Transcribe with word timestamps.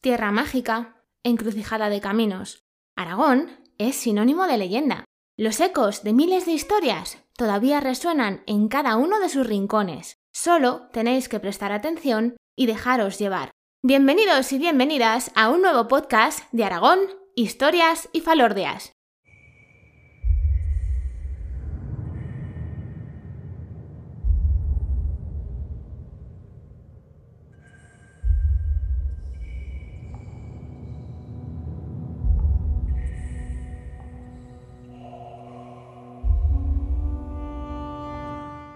tierra 0.00 0.30
mágica, 0.30 1.02
encrucijada 1.24 1.88
de 1.88 2.00
caminos. 2.00 2.64
Aragón 2.96 3.50
es 3.78 3.96
sinónimo 3.96 4.46
de 4.46 4.56
leyenda. 4.56 5.04
Los 5.36 5.60
ecos 5.60 6.02
de 6.02 6.12
miles 6.12 6.46
de 6.46 6.52
historias 6.52 7.18
todavía 7.36 7.80
resuenan 7.80 8.42
en 8.46 8.68
cada 8.68 8.96
uno 8.96 9.20
de 9.20 9.28
sus 9.28 9.46
rincones. 9.46 10.16
Solo 10.32 10.88
tenéis 10.92 11.28
que 11.28 11.40
prestar 11.40 11.72
atención 11.72 12.36
y 12.56 12.66
dejaros 12.66 13.18
llevar. 13.18 13.50
Bienvenidos 13.82 14.52
y 14.52 14.58
bienvenidas 14.58 15.30
a 15.34 15.50
un 15.50 15.62
nuevo 15.62 15.88
podcast 15.88 16.44
de 16.52 16.64
Aragón, 16.64 16.98
historias 17.34 18.08
y 18.12 18.20
falordeas. 18.20 18.92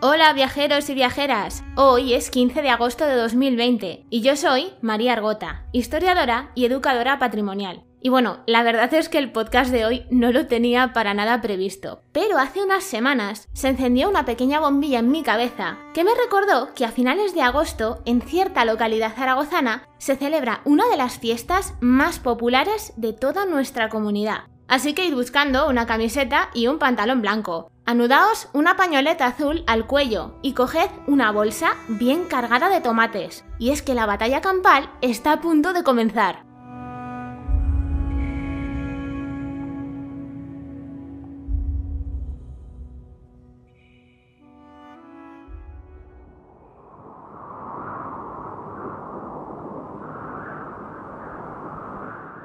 Hola 0.04 0.32
viajeros 0.32 0.90
y 0.90 0.94
viajeras, 0.94 1.62
hoy 1.76 2.14
es 2.14 2.28
15 2.30 2.60
de 2.60 2.70
agosto 2.70 3.06
de 3.06 3.14
2020 3.14 4.06
y 4.10 4.20
yo 4.20 4.34
soy 4.34 4.72
María 4.80 5.12
Argota, 5.12 5.64
historiadora 5.70 6.50
y 6.56 6.64
educadora 6.64 7.20
patrimonial. 7.20 7.84
Y 8.00 8.08
bueno, 8.08 8.40
la 8.48 8.64
verdad 8.64 8.92
es 8.94 9.08
que 9.08 9.18
el 9.18 9.30
podcast 9.30 9.70
de 9.70 9.86
hoy 9.86 10.06
no 10.10 10.32
lo 10.32 10.48
tenía 10.48 10.92
para 10.92 11.14
nada 11.14 11.40
previsto, 11.40 12.02
pero 12.10 12.38
hace 12.38 12.64
unas 12.64 12.82
semanas 12.82 13.48
se 13.52 13.68
encendió 13.68 14.08
una 14.08 14.24
pequeña 14.24 14.58
bombilla 14.58 14.98
en 14.98 15.12
mi 15.12 15.22
cabeza 15.22 15.78
que 15.94 16.02
me 16.02 16.10
recordó 16.16 16.74
que 16.74 16.84
a 16.84 16.90
finales 16.90 17.32
de 17.32 17.42
agosto 17.42 18.02
en 18.04 18.22
cierta 18.22 18.64
localidad 18.64 19.14
zaragozana 19.14 19.88
se 19.98 20.16
celebra 20.16 20.62
una 20.64 20.88
de 20.88 20.96
las 20.96 21.20
fiestas 21.20 21.74
más 21.80 22.18
populares 22.18 22.92
de 22.96 23.12
toda 23.12 23.46
nuestra 23.46 23.88
comunidad. 23.88 24.46
Así 24.72 24.94
que 24.94 25.04
id 25.04 25.12
buscando 25.12 25.68
una 25.68 25.84
camiseta 25.84 26.48
y 26.54 26.66
un 26.66 26.78
pantalón 26.78 27.20
blanco. 27.20 27.70
Anudaos 27.84 28.48
una 28.54 28.74
pañoleta 28.74 29.26
azul 29.26 29.64
al 29.66 29.86
cuello 29.86 30.38
y 30.40 30.54
coged 30.54 30.88
una 31.06 31.30
bolsa 31.30 31.74
bien 31.88 32.24
cargada 32.24 32.70
de 32.70 32.80
tomates. 32.80 33.44
Y 33.58 33.68
es 33.68 33.82
que 33.82 33.92
la 33.92 34.06
batalla 34.06 34.40
campal 34.40 34.88
está 35.02 35.32
a 35.32 35.40
punto 35.42 35.74
de 35.74 35.82
comenzar. 35.82 36.46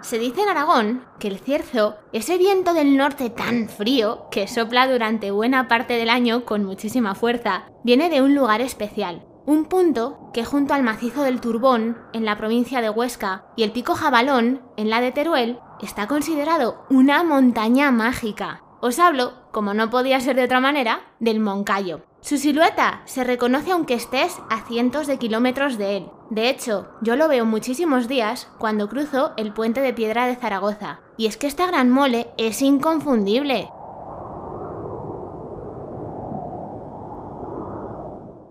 Se 0.08 0.20
dice 0.20 0.42
en 0.42 0.48
Aragón 0.48 1.04
que 1.20 1.28
el 1.28 1.38
cierzo, 1.38 1.98
ese 2.14 2.38
viento 2.38 2.74
del 2.74 2.96
norte 2.96 3.30
tan 3.30 3.68
frío 3.68 4.30
que 4.32 4.48
sopla 4.48 4.88
durante 4.88 5.32
buena 5.32 5.68
parte 5.68 5.96
del 5.96 6.10
año 6.10 6.46
con 6.46 6.64
muchísima 6.64 7.14
fuerza, 7.14 7.66
viene 7.84 8.10
de 8.10 8.22
un 8.22 8.34
lugar 8.34 8.62
especial. 8.62 9.26
Un 9.46 9.66
punto 9.66 10.30
que 10.34 10.46
junto 10.46 10.74
al 10.74 10.82
macizo 10.82 11.24
del 11.24 11.42
Turbón, 11.42 11.98
en 12.14 12.24
la 12.24 12.38
provincia 12.38 12.80
de 12.80 12.90
Huesca, 12.90 13.48
y 13.58 13.64
el 13.64 13.74
pico 13.74 13.96
Jabalón, 13.96 14.62
en 14.78 14.90
la 14.90 15.02
de 15.02 15.12
Teruel, 15.12 15.60
está 15.82 16.08
considerado 16.08 16.86
una 16.90 17.22
montaña 17.24 17.92
mágica. 17.92 18.64
Os 18.80 19.00
hablo, 19.00 19.34
como 19.52 19.74
no 19.74 19.90
podía 19.90 20.20
ser 20.20 20.36
de 20.36 20.44
otra 20.44 20.60
manera, 20.60 21.02
del 21.20 21.40
Moncayo. 21.40 22.02
Su 22.22 22.38
silueta 22.38 23.04
se 23.06 23.24
reconoce 23.24 23.72
aunque 23.72 23.94
estés 23.94 24.38
a 24.50 24.66
cientos 24.68 25.08
de 25.08 25.18
kilómetros 25.18 25.78
de 25.78 25.98
él. 25.98 26.12
De 26.30 26.50
hecho, 26.50 26.90
yo 27.02 27.16
lo 27.16 27.28
veo 27.28 27.46
muchísimos 27.46 28.08
días 28.08 28.50
cuando 28.58 28.90
cruzo 28.90 29.34
el 29.38 29.54
puente 29.54 29.82
de 29.82 29.94
piedra 29.94 30.28
de 30.28 30.36
Zaragoza. 30.36 31.00
Y 31.16 31.28
es 31.28 31.38
que 31.38 31.48
esta 31.48 31.68
gran 31.68 31.90
mole 31.90 32.28
es 32.38 32.62
inconfundible. 32.62 33.70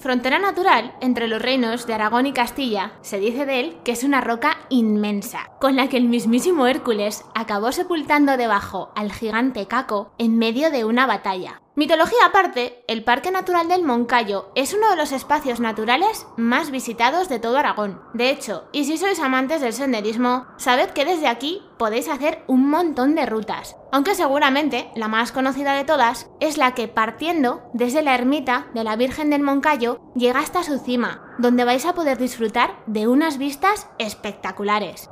Frontera 0.07 0.39
natural 0.39 0.95
entre 1.01 1.27
los 1.27 1.43
reinos 1.43 1.85
de 1.89 1.95
Aragón 1.95 2.27
y 2.27 2.33
Castilla, 2.33 2.93
se 3.01 3.19
dice 3.19 3.45
de 3.45 3.59
él 3.59 3.79
que 3.85 3.91
es 3.91 4.05
una 4.05 4.21
roca 4.21 4.57
inmensa, 4.69 5.51
con 5.61 5.75
la 5.75 5.89
que 5.89 5.97
el 5.97 6.05
mismísimo 6.05 6.69
Hércules 6.69 7.25
acabó 7.35 7.73
sepultando 7.73 8.37
debajo 8.37 8.93
al 8.95 9.11
gigante 9.11 9.67
Caco 9.67 10.13
en 10.17 10.39
medio 10.39 10.71
de 10.71 10.85
una 10.85 11.07
batalla. 11.07 11.61
Mitología 11.79 12.21
aparte, 12.25 12.83
el 12.89 13.05
Parque 13.05 13.31
Natural 13.31 13.69
del 13.69 13.85
Moncayo 13.85 14.51
es 14.55 14.73
uno 14.73 14.89
de 14.89 14.97
los 14.97 15.13
espacios 15.13 15.61
naturales 15.61 16.27
más 16.39 16.71
visitados 16.71 17.29
de 17.29 17.39
todo 17.39 17.59
Aragón. 17.59 18.01
De 18.15 18.31
hecho, 18.31 18.65
y 18.73 18.87
si 18.87 18.97
sois 18.97 19.21
amantes 19.21 19.61
del 19.61 19.75
senderismo, 19.75 20.47
sabed 20.57 20.89
que 20.89 21.05
desde 21.05 21.29
aquí 21.29 21.61
podéis 21.77 22.09
hacer 22.09 22.43
un 22.47 22.71
montón 22.71 23.15
de 23.15 23.27
rutas, 23.27 23.77
aunque 23.93 24.15
seguramente 24.15 24.89
la 24.97 25.09
más 25.09 25.33
conocida 25.33 25.75
de 25.75 25.85
todas 25.85 26.31
es 26.41 26.57
la 26.57 26.73
que 26.73 26.89
partiendo 26.89 27.69
desde 27.75 28.01
la 28.01 28.15
ermita 28.15 28.69
de 28.73 28.83
la 28.83 28.97
Virgen 28.97 29.29
del 29.29 29.43
Moncayo 29.43 30.01
llega 30.15 30.41
hasta 30.41 30.63
su 30.63 30.79
cima, 30.79 31.35
donde 31.37 31.65
vais 31.65 31.85
a 31.85 31.95
poder 31.95 32.17
disfrutar 32.17 32.83
de 32.87 33.07
unas 33.07 33.37
vistas 33.37 33.87
espectaculares. 33.99 35.11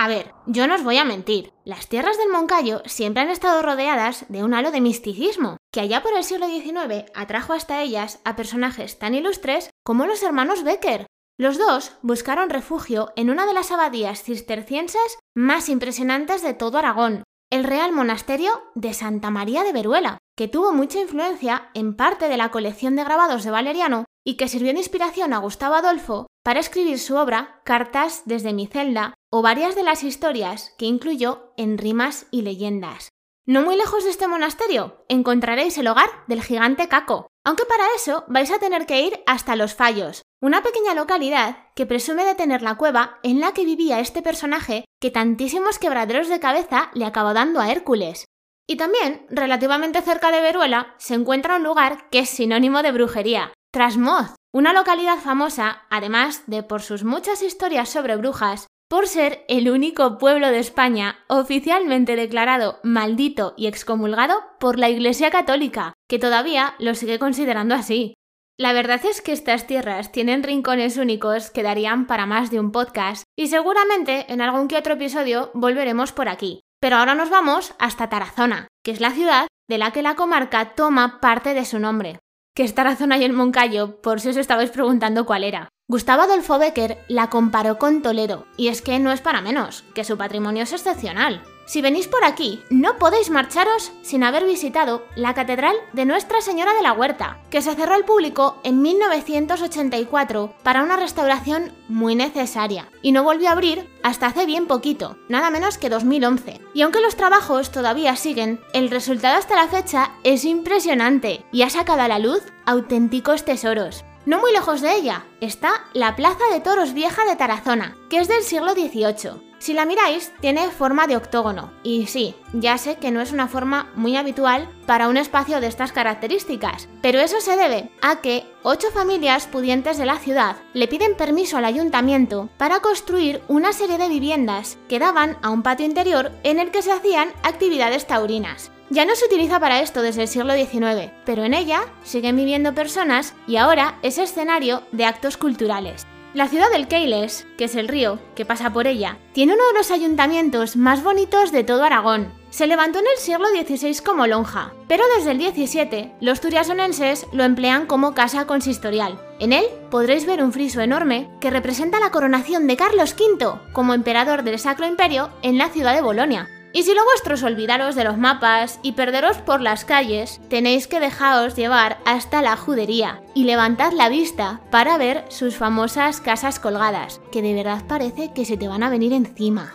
A 0.00 0.08
ver, 0.08 0.32
yo 0.46 0.66
no 0.66 0.76
os 0.76 0.82
voy 0.82 0.96
a 0.96 1.04
mentir, 1.04 1.52
las 1.62 1.86
tierras 1.86 2.16
del 2.16 2.30
Moncayo 2.30 2.80
siempre 2.86 3.22
han 3.22 3.28
estado 3.28 3.60
rodeadas 3.60 4.24
de 4.30 4.42
un 4.42 4.54
halo 4.54 4.70
de 4.70 4.80
misticismo, 4.80 5.58
que 5.70 5.80
allá 5.80 6.02
por 6.02 6.14
el 6.14 6.24
siglo 6.24 6.46
XIX 6.46 7.04
atrajo 7.14 7.52
hasta 7.52 7.82
ellas 7.82 8.18
a 8.24 8.34
personajes 8.34 8.98
tan 8.98 9.14
ilustres 9.14 9.68
como 9.84 10.06
los 10.06 10.22
hermanos 10.22 10.64
Becker. 10.64 11.04
Los 11.38 11.58
dos 11.58 11.98
buscaron 12.00 12.48
refugio 12.48 13.12
en 13.14 13.28
una 13.28 13.44
de 13.44 13.52
las 13.52 13.72
abadías 13.72 14.22
cistercienses 14.22 15.18
más 15.36 15.68
impresionantes 15.68 16.40
de 16.40 16.54
todo 16.54 16.78
Aragón, 16.78 17.24
el 17.50 17.64
Real 17.64 17.92
Monasterio 17.92 18.52
de 18.74 18.94
Santa 18.94 19.30
María 19.30 19.64
de 19.64 19.74
Veruela, 19.74 20.16
que 20.34 20.48
tuvo 20.48 20.72
mucha 20.72 20.98
influencia 20.98 21.68
en 21.74 21.94
parte 21.94 22.28
de 22.30 22.38
la 22.38 22.50
colección 22.50 22.96
de 22.96 23.04
grabados 23.04 23.44
de 23.44 23.50
Valeriano 23.50 24.06
y 24.24 24.38
que 24.38 24.48
sirvió 24.48 24.72
de 24.72 24.78
inspiración 24.78 25.34
a 25.34 25.38
Gustavo 25.40 25.74
Adolfo 25.74 26.26
para 26.42 26.60
escribir 26.60 26.98
su 26.98 27.16
obra 27.16 27.60
Cartas 27.64 28.22
desde 28.24 28.54
mi 28.54 28.66
celda 28.66 29.12
o 29.30 29.42
varias 29.42 29.74
de 29.74 29.82
las 29.82 30.02
historias 30.02 30.74
que 30.76 30.86
incluyó 30.86 31.52
en 31.56 31.78
rimas 31.78 32.26
y 32.30 32.42
leyendas. 32.42 33.10
No 33.46 33.62
muy 33.62 33.76
lejos 33.76 34.04
de 34.04 34.10
este 34.10 34.28
monasterio 34.28 35.04
encontraréis 35.08 35.78
el 35.78 35.88
hogar 35.88 36.08
del 36.26 36.42
gigante 36.42 36.88
Caco, 36.88 37.26
aunque 37.44 37.64
para 37.64 37.84
eso 37.96 38.24
vais 38.28 38.50
a 38.50 38.58
tener 38.58 38.86
que 38.86 39.02
ir 39.02 39.22
hasta 39.26 39.56
Los 39.56 39.74
Fallos, 39.74 40.22
una 40.42 40.62
pequeña 40.62 40.94
localidad 40.94 41.68
que 41.74 41.86
presume 41.86 42.24
de 42.24 42.34
tener 42.34 42.62
la 42.62 42.76
cueva 42.76 43.18
en 43.22 43.40
la 43.40 43.52
que 43.52 43.64
vivía 43.64 44.00
este 44.00 44.22
personaje 44.22 44.84
que 45.00 45.10
tantísimos 45.10 45.78
quebraderos 45.78 46.28
de 46.28 46.38
cabeza 46.38 46.90
le 46.94 47.06
acabó 47.06 47.32
dando 47.32 47.60
a 47.60 47.70
Hércules. 47.72 48.26
Y 48.68 48.76
también, 48.76 49.26
relativamente 49.30 50.02
cerca 50.02 50.30
de 50.30 50.42
Veruela, 50.42 50.94
se 50.98 51.14
encuentra 51.14 51.56
un 51.56 51.64
lugar 51.64 52.08
que 52.10 52.20
es 52.20 52.28
sinónimo 52.28 52.82
de 52.82 52.92
brujería, 52.92 53.52
Trasmoz, 53.72 54.34
una 54.52 54.72
localidad 54.72 55.18
famosa, 55.18 55.82
además 55.90 56.44
de 56.46 56.62
por 56.62 56.82
sus 56.82 57.04
muchas 57.04 57.42
historias 57.42 57.88
sobre 57.88 58.16
brujas, 58.16 58.66
por 58.90 59.06
ser 59.06 59.44
el 59.46 59.70
único 59.70 60.18
pueblo 60.18 60.50
de 60.50 60.58
España 60.58 61.20
oficialmente 61.28 62.16
declarado 62.16 62.80
maldito 62.82 63.54
y 63.56 63.68
excomulgado 63.68 64.42
por 64.58 64.80
la 64.80 64.88
Iglesia 64.88 65.30
Católica, 65.30 65.92
que 66.08 66.18
todavía 66.18 66.74
lo 66.80 66.96
sigue 66.96 67.20
considerando 67.20 67.76
así. 67.76 68.14
La 68.58 68.72
verdad 68.72 69.00
es 69.06 69.22
que 69.22 69.30
estas 69.30 69.68
tierras 69.68 70.10
tienen 70.10 70.42
rincones 70.42 70.96
únicos 70.96 71.52
que 71.52 71.62
darían 71.62 72.08
para 72.08 72.26
más 72.26 72.50
de 72.50 72.58
un 72.58 72.72
podcast, 72.72 73.22
y 73.38 73.46
seguramente 73.46 74.26
en 74.28 74.40
algún 74.40 74.66
que 74.66 74.76
otro 74.76 74.94
episodio 74.94 75.52
volveremos 75.54 76.10
por 76.10 76.28
aquí. 76.28 76.60
Pero 76.80 76.96
ahora 76.96 77.14
nos 77.14 77.30
vamos 77.30 77.74
hasta 77.78 78.08
Tarazona, 78.08 78.66
que 78.82 78.90
es 78.90 79.00
la 79.00 79.12
ciudad 79.12 79.46
de 79.68 79.78
la 79.78 79.92
que 79.92 80.02
la 80.02 80.16
comarca 80.16 80.74
toma 80.74 81.20
parte 81.20 81.54
de 81.54 81.64
su 81.64 81.78
nombre 81.78 82.18
que 82.60 82.64
esta 82.64 82.84
razón 82.84 83.10
hay 83.10 83.24
en 83.24 83.34
Moncayo, 83.34 84.02
por 84.02 84.20
si 84.20 84.28
os 84.28 84.36
estabais 84.36 84.68
preguntando 84.68 85.24
cuál 85.24 85.44
era. 85.44 85.70
Gustavo 85.88 86.24
Adolfo 86.24 86.58
Becker 86.58 86.98
la 87.08 87.30
comparó 87.30 87.78
con 87.78 88.02
Toledo, 88.02 88.46
y 88.58 88.68
es 88.68 88.82
que 88.82 88.98
no 88.98 89.12
es 89.12 89.22
para 89.22 89.40
menos, 89.40 89.82
que 89.94 90.04
su 90.04 90.18
patrimonio 90.18 90.64
es 90.64 90.74
excepcional. 90.74 91.42
Si 91.66 91.82
venís 91.82 92.08
por 92.08 92.24
aquí, 92.24 92.62
no 92.68 92.98
podéis 92.98 93.30
marcharos 93.30 93.92
sin 94.02 94.24
haber 94.24 94.44
visitado 94.44 95.04
la 95.14 95.34
Catedral 95.34 95.76
de 95.92 96.04
Nuestra 96.04 96.40
Señora 96.40 96.74
de 96.74 96.82
la 96.82 96.92
Huerta, 96.92 97.38
que 97.48 97.62
se 97.62 97.74
cerró 97.76 97.94
al 97.94 98.04
público 98.04 98.58
en 98.64 98.82
1984 98.82 100.54
para 100.64 100.82
una 100.82 100.96
restauración 100.96 101.72
muy 101.88 102.16
necesaria, 102.16 102.88
y 103.02 103.12
no 103.12 103.22
volvió 103.22 103.48
a 103.48 103.52
abrir 103.52 103.88
hasta 104.02 104.26
hace 104.26 104.46
bien 104.46 104.66
poquito, 104.66 105.16
nada 105.28 105.50
menos 105.50 105.78
que 105.78 105.90
2011. 105.90 106.60
Y 106.74 106.82
aunque 106.82 107.00
los 107.00 107.16
trabajos 107.16 107.70
todavía 107.70 108.16
siguen, 108.16 108.60
el 108.72 108.90
resultado 108.90 109.38
hasta 109.38 109.54
la 109.54 109.68
fecha 109.68 110.12
es 110.24 110.44
impresionante 110.44 111.44
y 111.52 111.62
ha 111.62 111.70
sacado 111.70 112.02
a 112.02 112.08
la 112.08 112.18
luz 112.18 112.42
auténticos 112.66 113.44
tesoros. 113.44 114.04
No 114.26 114.38
muy 114.38 114.52
lejos 114.52 114.80
de 114.80 114.94
ella 114.94 115.24
está 115.40 115.70
la 115.92 116.14
Plaza 116.14 116.44
de 116.52 116.60
Toros 116.60 116.92
Vieja 116.92 117.24
de 117.24 117.36
Tarazona, 117.36 117.96
que 118.10 118.18
es 118.18 118.28
del 118.28 118.42
siglo 118.42 118.72
XVIII. 118.74 119.49
Si 119.60 119.74
la 119.74 119.84
miráis, 119.84 120.32
tiene 120.40 120.70
forma 120.70 121.06
de 121.06 121.16
octógono. 121.16 121.70
Y 121.82 122.06
sí, 122.06 122.34
ya 122.54 122.78
sé 122.78 122.96
que 122.96 123.10
no 123.10 123.20
es 123.20 123.30
una 123.30 123.46
forma 123.46 123.90
muy 123.94 124.16
habitual 124.16 124.70
para 124.86 125.06
un 125.06 125.18
espacio 125.18 125.60
de 125.60 125.66
estas 125.66 125.92
características, 125.92 126.88
pero 127.02 127.20
eso 127.20 127.42
se 127.42 127.58
debe 127.58 127.90
a 128.00 128.22
que 128.22 128.46
ocho 128.62 128.90
familias 128.90 129.46
pudientes 129.46 129.98
de 129.98 130.06
la 130.06 130.18
ciudad 130.18 130.56
le 130.72 130.88
piden 130.88 131.14
permiso 131.14 131.58
al 131.58 131.66
ayuntamiento 131.66 132.48
para 132.56 132.80
construir 132.80 133.42
una 133.48 133.74
serie 133.74 133.98
de 133.98 134.08
viviendas 134.08 134.78
que 134.88 134.98
daban 134.98 135.36
a 135.42 135.50
un 135.50 135.62
patio 135.62 135.84
interior 135.84 136.32
en 136.42 136.58
el 136.58 136.70
que 136.70 136.80
se 136.80 136.92
hacían 136.92 137.28
actividades 137.42 138.06
taurinas. 138.06 138.72
Ya 138.88 139.04
no 139.04 139.14
se 139.14 139.26
utiliza 139.26 139.60
para 139.60 139.82
esto 139.82 140.00
desde 140.00 140.22
el 140.22 140.28
siglo 140.28 140.54
XIX, 140.54 141.12
pero 141.26 141.44
en 141.44 141.52
ella 141.52 141.82
siguen 142.02 142.34
viviendo 142.34 142.74
personas 142.74 143.34
y 143.46 143.56
ahora 143.56 143.98
es 144.02 144.16
escenario 144.16 144.82
de 144.90 145.04
actos 145.04 145.36
culturales. 145.36 146.06
La 146.32 146.46
ciudad 146.46 146.70
del 146.70 146.86
Keiles, 146.86 147.44
que 147.58 147.64
es 147.64 147.74
el 147.74 147.88
río 147.88 148.20
que 148.36 148.44
pasa 148.44 148.72
por 148.72 148.86
ella, 148.86 149.18
tiene 149.32 149.54
uno 149.54 149.66
de 149.66 149.78
los 149.78 149.90
ayuntamientos 149.90 150.76
más 150.76 151.02
bonitos 151.02 151.50
de 151.50 151.64
todo 151.64 151.82
Aragón. 151.82 152.32
Se 152.50 152.68
levantó 152.68 153.00
en 153.00 153.06
el 153.06 153.18
siglo 153.18 153.48
XVI 153.48 153.98
como 154.04 154.28
lonja, 154.28 154.72
pero 154.86 155.02
desde 155.16 155.32
el 155.32 155.40
XVII 155.40 156.12
los 156.20 156.40
turiasonenses 156.40 157.26
lo 157.32 157.42
emplean 157.42 157.86
como 157.86 158.14
casa 158.14 158.46
consistorial. 158.46 159.20
En 159.40 159.52
él 159.52 159.64
podréis 159.90 160.24
ver 160.24 160.40
un 160.40 160.52
friso 160.52 160.80
enorme 160.80 161.28
que 161.40 161.50
representa 161.50 161.98
la 161.98 162.12
coronación 162.12 162.68
de 162.68 162.76
Carlos 162.76 163.16
V 163.18 163.58
como 163.72 163.92
emperador 163.92 164.44
del 164.44 164.60
Sacro 164.60 164.86
Imperio 164.86 165.30
en 165.42 165.58
la 165.58 165.68
ciudad 165.70 165.94
de 165.94 166.02
Bolonia, 166.02 166.48
y 166.72 166.82
si 166.84 166.94
lo 166.94 167.04
vuestro 167.04 167.34
es 167.34 167.42
olvidaros 167.42 167.94
de 167.94 168.04
los 168.04 168.16
mapas 168.16 168.78
y 168.82 168.92
perderos 168.92 169.38
por 169.38 169.60
las 169.60 169.84
calles, 169.84 170.40
tenéis 170.48 170.86
que 170.86 171.00
dejaros 171.00 171.56
llevar 171.56 171.98
hasta 172.04 172.42
la 172.42 172.56
judería 172.56 173.22
y 173.34 173.44
levantad 173.44 173.92
la 173.92 174.08
vista 174.08 174.60
para 174.70 174.98
ver 174.98 175.24
sus 175.28 175.56
famosas 175.56 176.20
casas 176.20 176.60
colgadas, 176.60 177.20
que 177.32 177.42
de 177.42 177.54
verdad 177.54 177.82
parece 177.88 178.32
que 178.34 178.44
se 178.44 178.56
te 178.56 178.68
van 178.68 178.82
a 178.82 178.90
venir 178.90 179.12
encima. 179.12 179.74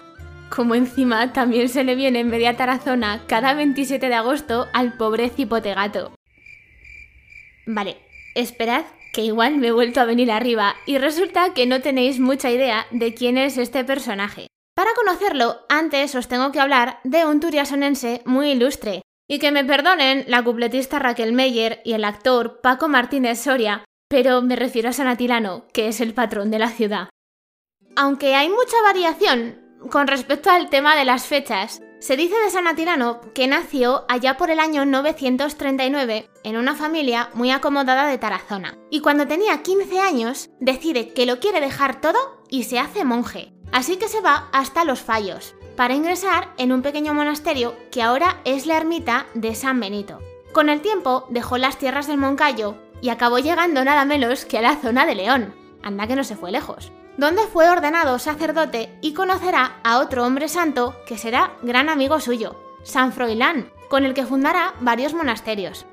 Como 0.50 0.76
encima 0.76 1.34
también 1.34 1.70
se 1.70 1.84
le 1.84 1.96
viene 1.96 2.20
en 2.22 2.30
media 2.30 2.56
tarazona 2.56 3.24
cada 3.28 3.54
27 3.54 4.08
de 4.08 4.16
agosto 4.16 4.68
al 4.74 4.94
pobre 4.94 5.30
cipote 5.30 5.74
gato. 5.74 6.14
Vale, 7.66 7.98
esperad 8.36 8.86
que 9.12 9.22
igual 9.22 9.58
me 9.58 9.68
he 9.68 9.72
vuelto 9.72 10.02
a 10.02 10.06
venir 10.06 10.32
arriba 10.32 10.76
y 10.86 10.98
resulta 10.98 11.54
que 11.54 11.66
no 11.66 11.82
tenéis 11.82 12.20
mucha 12.20 12.52
idea 12.52 12.86
de 12.92 13.14
quién 13.14 13.38
es 13.38 13.58
este 13.58 13.84
personaje. 13.84 14.48
Para 14.86 14.98
conocerlo, 14.98 15.66
antes 15.68 16.14
os 16.14 16.28
tengo 16.28 16.52
que 16.52 16.60
hablar 16.60 17.00
de 17.04 17.26
un 17.26 17.40
turiasonense 17.40 18.22
muy 18.24 18.52
ilustre, 18.52 19.02
y 19.28 19.40
que 19.40 19.52
me 19.52 19.66
perdonen 19.66 20.26
la 20.28 20.44
cupletista 20.44 21.00
Raquel 21.00 21.34
Meyer 21.34 21.82
y 21.84 21.94
el 21.94 22.04
actor 22.04 22.62
Paco 22.62 22.88
Martínez 22.88 23.42
Soria, 23.42 23.84
pero 24.08 24.44
me 24.44 24.56
refiero 24.56 24.90
a 24.90 24.94
San 24.94 25.08
Atilano, 25.08 25.66
que 25.74 25.88
es 25.88 26.02
el 26.02 26.14
patrón 26.14 26.52
de 26.52 26.60
la 26.60 26.70
ciudad. 26.70 27.10
Aunque 27.96 28.36
hay 28.36 28.48
mucha 28.48 28.80
variación 28.84 29.60
con 29.90 30.06
respecto 30.06 30.52
al 30.52 30.70
tema 30.70 30.96
de 30.96 31.06
las 31.06 31.26
fechas, 31.26 31.82
se 32.00 32.16
dice 32.16 32.36
de 32.44 32.52
San 32.52 32.68
Atilano 32.68 33.22
que 33.34 33.48
nació 33.48 34.06
allá 34.08 34.38
por 34.38 34.52
el 34.52 34.60
año 34.60 34.86
939 34.86 36.30
en 36.44 36.58
una 36.58 36.76
familia 36.76 37.32
muy 37.34 37.50
acomodada 37.50 38.06
de 38.06 38.20
Tarazona, 38.20 38.78
y 38.92 39.00
cuando 39.00 39.26
tenía 39.26 39.64
15 39.64 40.00
años 40.00 40.52
decide 40.60 41.12
que 41.12 41.26
lo 41.26 41.40
quiere 41.40 41.60
dejar 41.60 42.02
todo 42.02 42.44
y 42.50 42.66
se 42.66 42.78
hace 42.78 43.04
monje, 43.04 43.55
Así 43.76 43.98
que 43.98 44.08
se 44.08 44.22
va 44.22 44.48
hasta 44.54 44.86
Los 44.86 45.02
Fallos, 45.02 45.54
para 45.76 45.96
ingresar 45.96 46.54
en 46.58 46.72
un 46.72 46.82
pequeño 46.82 47.14
monasterio 47.14 47.76
que 47.92 48.02
ahora 48.02 48.38
es 48.46 48.68
la 48.68 48.78
ermita 48.78 49.26
de 49.34 49.54
San 49.54 49.82
Benito. 49.82 50.22
Con 50.54 50.70
el 50.70 50.80
tiempo 50.80 51.26
dejó 51.30 51.58
las 51.58 51.78
tierras 51.78 52.08
del 52.08 52.18
Moncayo 52.18 52.78
y 53.02 53.10
acabó 53.10 53.38
llegando 53.38 53.84
nada 53.84 54.06
menos 54.06 54.46
que 54.46 54.60
a 54.60 54.62
la 54.62 54.78
zona 54.78 55.06
de 55.06 55.16
León, 55.16 55.54
anda 55.84 56.08
que 56.08 56.16
no 56.16 56.24
se 56.24 56.38
fue 56.38 56.54
lejos, 56.54 56.94
donde 57.18 57.48
fue 57.48 57.70
ordenado 57.70 58.18
sacerdote 58.18 58.98
y 59.02 59.12
conocerá 59.12 59.82
a 59.84 60.00
otro 60.00 60.26
hombre 60.26 60.48
santo 60.48 60.96
que 61.06 61.18
será 61.18 61.52
gran 61.62 61.90
amigo 61.90 62.22
suyo, 62.22 62.56
San 62.84 63.12
Froilán, 63.12 63.74
con 63.90 64.06
el 64.06 64.14
que 64.14 64.26
fundará 64.26 64.74
varios 64.80 65.14
monasterios. 65.14 65.86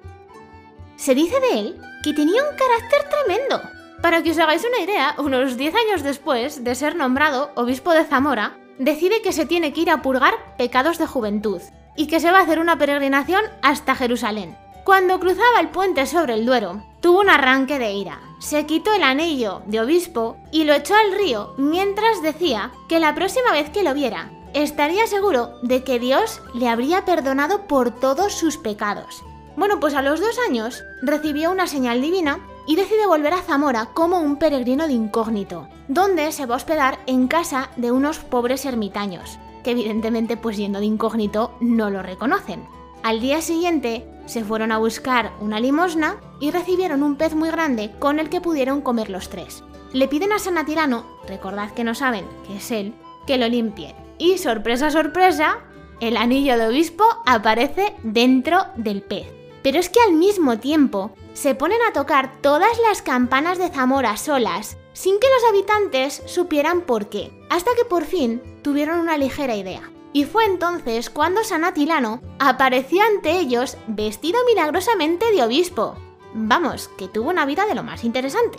Se 0.94 1.16
dice 1.16 1.40
de 1.40 1.58
él 1.58 1.80
que 2.04 2.12
tenía 2.12 2.44
un 2.48 2.56
carácter 2.56 3.10
tremendo, 3.10 3.60
para 4.02 4.22
que 4.22 4.32
os 4.32 4.38
hagáis 4.38 4.64
una 4.64 4.82
idea, 4.82 5.14
unos 5.18 5.56
10 5.56 5.74
años 5.74 6.02
después 6.02 6.64
de 6.64 6.74
ser 6.74 6.96
nombrado 6.96 7.52
obispo 7.54 7.92
de 7.92 8.04
Zamora, 8.04 8.58
decide 8.78 9.22
que 9.22 9.32
se 9.32 9.46
tiene 9.46 9.72
que 9.72 9.82
ir 9.82 9.90
a 9.90 10.02
purgar 10.02 10.34
pecados 10.58 10.98
de 10.98 11.06
juventud 11.06 11.62
y 11.96 12.08
que 12.08 12.18
se 12.18 12.32
va 12.32 12.40
a 12.40 12.42
hacer 12.42 12.58
una 12.58 12.76
peregrinación 12.78 13.42
hasta 13.62 13.94
Jerusalén. 13.94 14.56
Cuando 14.84 15.20
cruzaba 15.20 15.60
el 15.60 15.68
puente 15.68 16.04
sobre 16.06 16.34
el 16.34 16.44
Duero, 16.44 16.82
tuvo 17.00 17.20
un 17.20 17.30
arranque 17.30 17.78
de 17.78 17.92
ira. 17.92 18.20
Se 18.40 18.66
quitó 18.66 18.92
el 18.92 19.04
anillo 19.04 19.62
de 19.66 19.80
obispo 19.80 20.36
y 20.50 20.64
lo 20.64 20.72
echó 20.72 20.96
al 20.96 21.16
río 21.16 21.54
mientras 21.56 22.20
decía 22.22 22.72
que 22.88 22.98
la 22.98 23.14
próxima 23.14 23.52
vez 23.52 23.70
que 23.70 23.84
lo 23.84 23.94
viera 23.94 24.30
estaría 24.52 25.06
seguro 25.06 25.60
de 25.62 25.84
que 25.84 26.00
Dios 26.00 26.42
le 26.54 26.68
habría 26.68 27.04
perdonado 27.04 27.68
por 27.68 27.92
todos 27.92 28.34
sus 28.34 28.56
pecados. 28.56 29.22
Bueno, 29.56 29.78
pues 29.78 29.94
a 29.94 30.02
los 30.02 30.18
dos 30.20 30.36
años 30.48 30.82
recibió 31.02 31.52
una 31.52 31.68
señal 31.68 32.02
divina 32.02 32.40
y 32.66 32.76
decide 32.76 33.06
volver 33.06 33.34
a 33.34 33.42
Zamora 33.42 33.86
como 33.94 34.20
un 34.20 34.36
peregrino 34.36 34.86
de 34.86 34.92
incógnito, 34.92 35.68
donde 35.88 36.30
se 36.32 36.46
va 36.46 36.54
a 36.54 36.56
hospedar 36.56 36.98
en 37.06 37.28
casa 37.28 37.70
de 37.76 37.90
unos 37.90 38.18
pobres 38.18 38.64
ermitaños, 38.64 39.38
que 39.64 39.72
evidentemente 39.72 40.36
pues 40.36 40.56
yendo 40.56 40.80
de 40.80 40.86
incógnito 40.86 41.56
no 41.60 41.90
lo 41.90 42.02
reconocen. 42.02 42.66
Al 43.02 43.20
día 43.20 43.42
siguiente 43.42 44.06
se 44.26 44.44
fueron 44.44 44.70
a 44.70 44.78
buscar 44.78 45.32
una 45.40 45.58
limosna 45.58 46.20
y 46.40 46.50
recibieron 46.50 47.02
un 47.02 47.16
pez 47.16 47.34
muy 47.34 47.50
grande 47.50 47.90
con 47.98 48.18
el 48.18 48.28
que 48.28 48.40
pudieron 48.40 48.80
comer 48.80 49.10
los 49.10 49.28
tres. 49.28 49.64
Le 49.92 50.08
piden 50.08 50.32
a 50.32 50.38
San 50.38 50.56
Atirano, 50.56 51.04
recordad 51.26 51.72
que 51.72 51.84
no 51.84 51.94
saben 51.94 52.24
que 52.46 52.56
es 52.56 52.70
él, 52.70 52.94
que 53.26 53.38
lo 53.38 53.48
limpie. 53.48 53.94
Y 54.18 54.38
sorpresa, 54.38 54.90
sorpresa, 54.90 55.58
el 56.00 56.16
anillo 56.16 56.56
de 56.56 56.68
obispo 56.68 57.04
aparece 57.26 57.94
dentro 58.02 58.66
del 58.76 59.02
pez. 59.02 59.41
Pero 59.62 59.78
es 59.78 59.88
que 59.88 60.00
al 60.00 60.12
mismo 60.12 60.58
tiempo 60.58 61.12
se 61.34 61.54
ponen 61.54 61.78
a 61.88 61.92
tocar 61.92 62.40
todas 62.40 62.78
las 62.86 63.02
campanas 63.02 63.58
de 63.58 63.68
Zamora 63.68 64.16
solas, 64.16 64.76
sin 64.92 65.18
que 65.18 65.28
los 65.28 65.50
habitantes 65.50 66.22
supieran 66.26 66.82
por 66.82 67.08
qué, 67.08 67.32
hasta 67.48 67.70
que 67.76 67.84
por 67.84 68.04
fin 68.04 68.42
tuvieron 68.62 69.00
una 69.00 69.16
ligera 69.16 69.56
idea. 69.56 69.90
Y 70.12 70.24
fue 70.24 70.44
entonces 70.44 71.08
cuando 71.08 71.42
San 71.42 71.64
Atilano 71.64 72.20
apareció 72.38 73.02
ante 73.02 73.38
ellos 73.38 73.78
vestido 73.86 74.40
milagrosamente 74.46 75.30
de 75.32 75.42
obispo. 75.42 75.96
Vamos, 76.34 76.88
que 76.98 77.08
tuvo 77.08 77.30
una 77.30 77.46
vida 77.46 77.66
de 77.66 77.74
lo 77.74 77.82
más 77.82 78.04
interesante. 78.04 78.58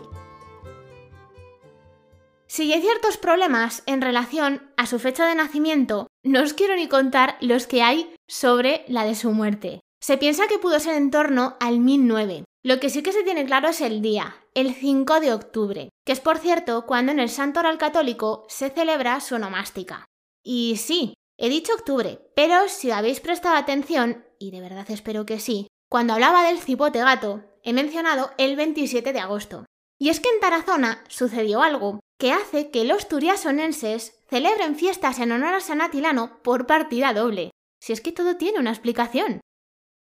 Si 2.47 2.71
hay 2.71 2.81
ciertos 2.81 3.17
problemas 3.17 3.81
en 3.87 4.01
relación 4.01 4.71
a 4.77 4.85
su 4.85 4.99
fecha 4.99 5.25
de 5.25 5.35
nacimiento, 5.35 6.07
no 6.23 6.41
os 6.41 6.53
quiero 6.53 6.75
ni 6.75 6.87
contar 6.87 7.35
los 7.41 7.65
que 7.65 7.81
hay 7.81 8.15
sobre 8.27 8.85
la 8.87 9.05
de 9.05 9.15
su 9.15 9.31
muerte. 9.31 9.82
Se 10.03 10.17
piensa 10.17 10.49
que 10.49 10.59
pudo 10.59 10.81
ser 10.81 10.95
en 10.95 11.11
torno 11.11 11.55
al 11.61 11.79
1009. 11.79 12.43
Lo 12.61 12.81
que 12.81 12.89
sí 12.89 13.03
que 13.03 13.13
se 13.13 13.23
tiene 13.23 13.45
claro 13.45 13.69
es 13.69 13.79
el 13.79 14.01
día, 14.01 14.35
el 14.53 14.75
5 14.75 15.21
de 15.21 15.31
octubre, 15.31 15.89
que 16.05 16.11
es 16.11 16.19
por 16.19 16.39
cierto 16.39 16.85
cuando 16.85 17.13
en 17.13 17.21
el 17.21 17.29
Santo 17.29 17.61
Oral 17.61 17.77
Católico 17.77 18.45
se 18.49 18.69
celebra 18.69 19.21
su 19.21 19.35
onomástica. 19.35 20.03
Y 20.43 20.75
sí, 20.75 21.13
he 21.37 21.47
dicho 21.47 21.73
octubre, 21.73 22.19
pero 22.35 22.67
si 22.67 22.91
habéis 22.91 23.21
prestado 23.21 23.55
atención, 23.55 24.25
y 24.39 24.51
de 24.51 24.59
verdad 24.59 24.85
espero 24.89 25.25
que 25.25 25.39
sí, 25.39 25.67
cuando 25.89 26.11
hablaba 26.11 26.43
del 26.43 26.59
cipote 26.59 26.99
gato, 26.99 27.45
he 27.63 27.71
mencionado 27.71 28.31
el 28.37 28.57
27 28.57 29.13
de 29.13 29.19
agosto. 29.21 29.63
Y 29.97 30.09
es 30.09 30.19
que 30.19 30.27
en 30.27 30.41
Tarazona 30.41 31.05
sucedió 31.07 31.61
algo 31.61 32.01
que 32.19 32.33
hace 32.33 32.71
que 32.71 32.83
los 32.83 33.07
turiasonenses 33.07 34.19
celebren 34.29 34.75
fiestas 34.75 35.19
en 35.19 35.31
honor 35.31 35.53
a 35.53 35.61
San 35.61 35.79
Atilano 35.79 36.41
por 36.43 36.67
partida 36.67 37.13
doble. 37.13 37.51
Si 37.79 37.93
es 37.93 38.01
que 38.01 38.11
todo 38.11 38.35
tiene 38.35 38.59
una 38.59 38.71
explicación. 38.71 39.39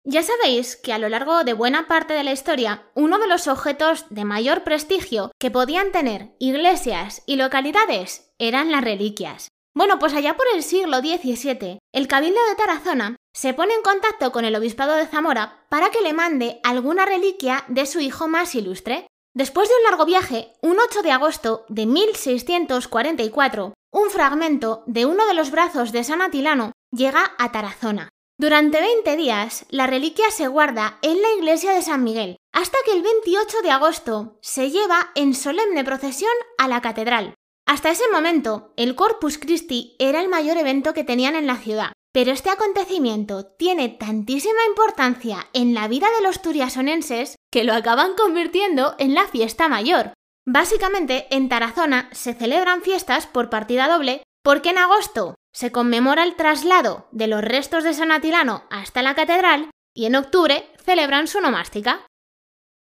Ya 0.08 0.22
sabéis 0.22 0.78
que 0.78 0.94
a 0.94 1.00
lo 1.00 1.10
largo 1.10 1.44
de 1.44 1.54
buena 1.54 1.88
parte 1.88 2.14
de 2.14 2.24
la 2.24 2.32
historia, 2.32 2.84
uno 2.94 3.18
de 3.18 3.28
los 3.28 3.48
objetos 3.48 4.06
de 4.12 4.24
mayor 4.24 4.64
prestigio 4.64 5.32
que 5.40 5.50
podían 5.50 5.92
tener 5.92 6.36
iglesias 6.38 7.24
y 7.26 7.38
localidades 7.38 8.32
eran 8.38 8.72
las 8.72 8.84
reliquias. 8.84 9.48
Bueno, 9.76 9.98
pues 9.98 10.14
allá 10.14 10.38
por 10.38 10.46
el 10.54 10.62
siglo 10.62 11.00
XVII, 11.00 11.80
el 11.92 12.08
Cabildo 12.08 12.40
de 12.48 12.56
Tarazona 12.56 13.16
se 13.34 13.56
pone 13.56 13.74
en 13.74 13.82
contacto 13.82 14.32
con 14.32 14.46
el 14.46 14.56
Obispado 14.56 14.96
de 14.96 15.08
Zamora 15.08 15.66
para 15.70 15.90
que 15.90 16.02
le 16.02 16.14
mande 16.14 16.60
alguna 16.64 17.08
reliquia 17.08 17.66
de 17.68 17.88
su 17.88 18.00
hijo 18.00 18.28
más 18.28 18.54
ilustre. 18.54 19.08
Después 19.34 19.68
de 19.68 19.76
un 19.76 19.84
largo 19.90 20.06
viaje, 20.06 20.54
un 20.62 20.78
8 20.80 21.02
de 21.02 21.12
agosto 21.12 21.66
de 21.68 21.88
1644, 21.88 23.74
un 23.92 24.10
fragmento 24.12 24.84
de 24.86 25.08
uno 25.08 25.26
de 25.26 25.34
los 25.34 25.50
brazos 25.50 25.92
de 25.92 26.04
San 26.04 26.22
Atilano 26.22 26.74
llega 26.92 27.34
a 27.40 27.52
Tarazona. 27.52 28.10
Durante 28.38 28.82
20 28.82 29.16
días, 29.16 29.66
la 29.70 29.88
reliquia 29.88 30.30
se 30.30 30.48
guarda 30.50 31.00
en 31.02 31.22
la 31.22 31.30
iglesia 31.38 31.72
de 31.72 31.82
San 31.82 32.04
Miguel, 32.04 32.36
hasta 32.52 32.78
que 32.86 32.92
el 32.92 33.02
28 33.02 33.62
de 33.62 33.72
agosto 33.72 34.40
se 34.42 34.72
lleva 34.72 35.12
en 35.16 35.34
solemne 35.34 35.86
procesión 35.86 36.34
a 36.58 36.68
la 36.68 36.82
catedral. 36.82 37.34
Hasta 37.66 37.92
ese 37.92 38.04
momento, 38.12 38.74
el 38.76 38.96
Corpus 38.96 39.38
Christi 39.38 39.96
era 40.00 40.20
el 40.20 40.28
mayor 40.28 40.58
evento 40.58 40.94
que 40.94 41.06
tenían 41.06 41.36
en 41.36 41.48
la 41.48 41.56
ciudad, 41.56 41.94
pero 42.12 42.34
este 42.34 42.50
acontecimiento 42.50 43.46
tiene 43.46 43.88
tantísima 43.88 44.66
importancia 44.68 45.48
en 45.54 45.74
la 45.74 45.88
vida 45.88 46.08
de 46.18 46.24
los 46.24 46.42
turiasonenses 46.42 47.38
que 47.50 47.64
lo 47.64 47.74
acaban 47.74 48.16
convirtiendo 48.16 48.96
en 49.00 49.16
la 49.16 49.28
fiesta 49.28 49.70
mayor. 49.70 50.12
Básicamente, 50.46 51.28
en 51.32 51.48
Tarazona 51.48 52.10
se 52.12 52.34
celebran 52.34 52.82
fiestas 52.82 53.28
por 53.28 53.50
partida 53.50 53.88
doble 53.88 54.24
porque 54.44 54.70
en 54.72 54.78
agosto 54.78 55.36
se 55.56 55.72
conmemora 55.72 56.24
el 56.24 56.36
traslado 56.36 57.08
de 57.14 57.28
los 57.28 57.42
restos 57.42 57.86
de 57.86 57.94
San 57.94 58.12
Atilano 58.12 58.66
hasta 58.70 59.02
la 59.02 59.16
catedral 59.16 59.70
y 59.96 60.06
en 60.06 60.18
octubre 60.18 60.70
celebran 60.84 61.30
su 61.30 61.40
nomástica. 61.40 62.06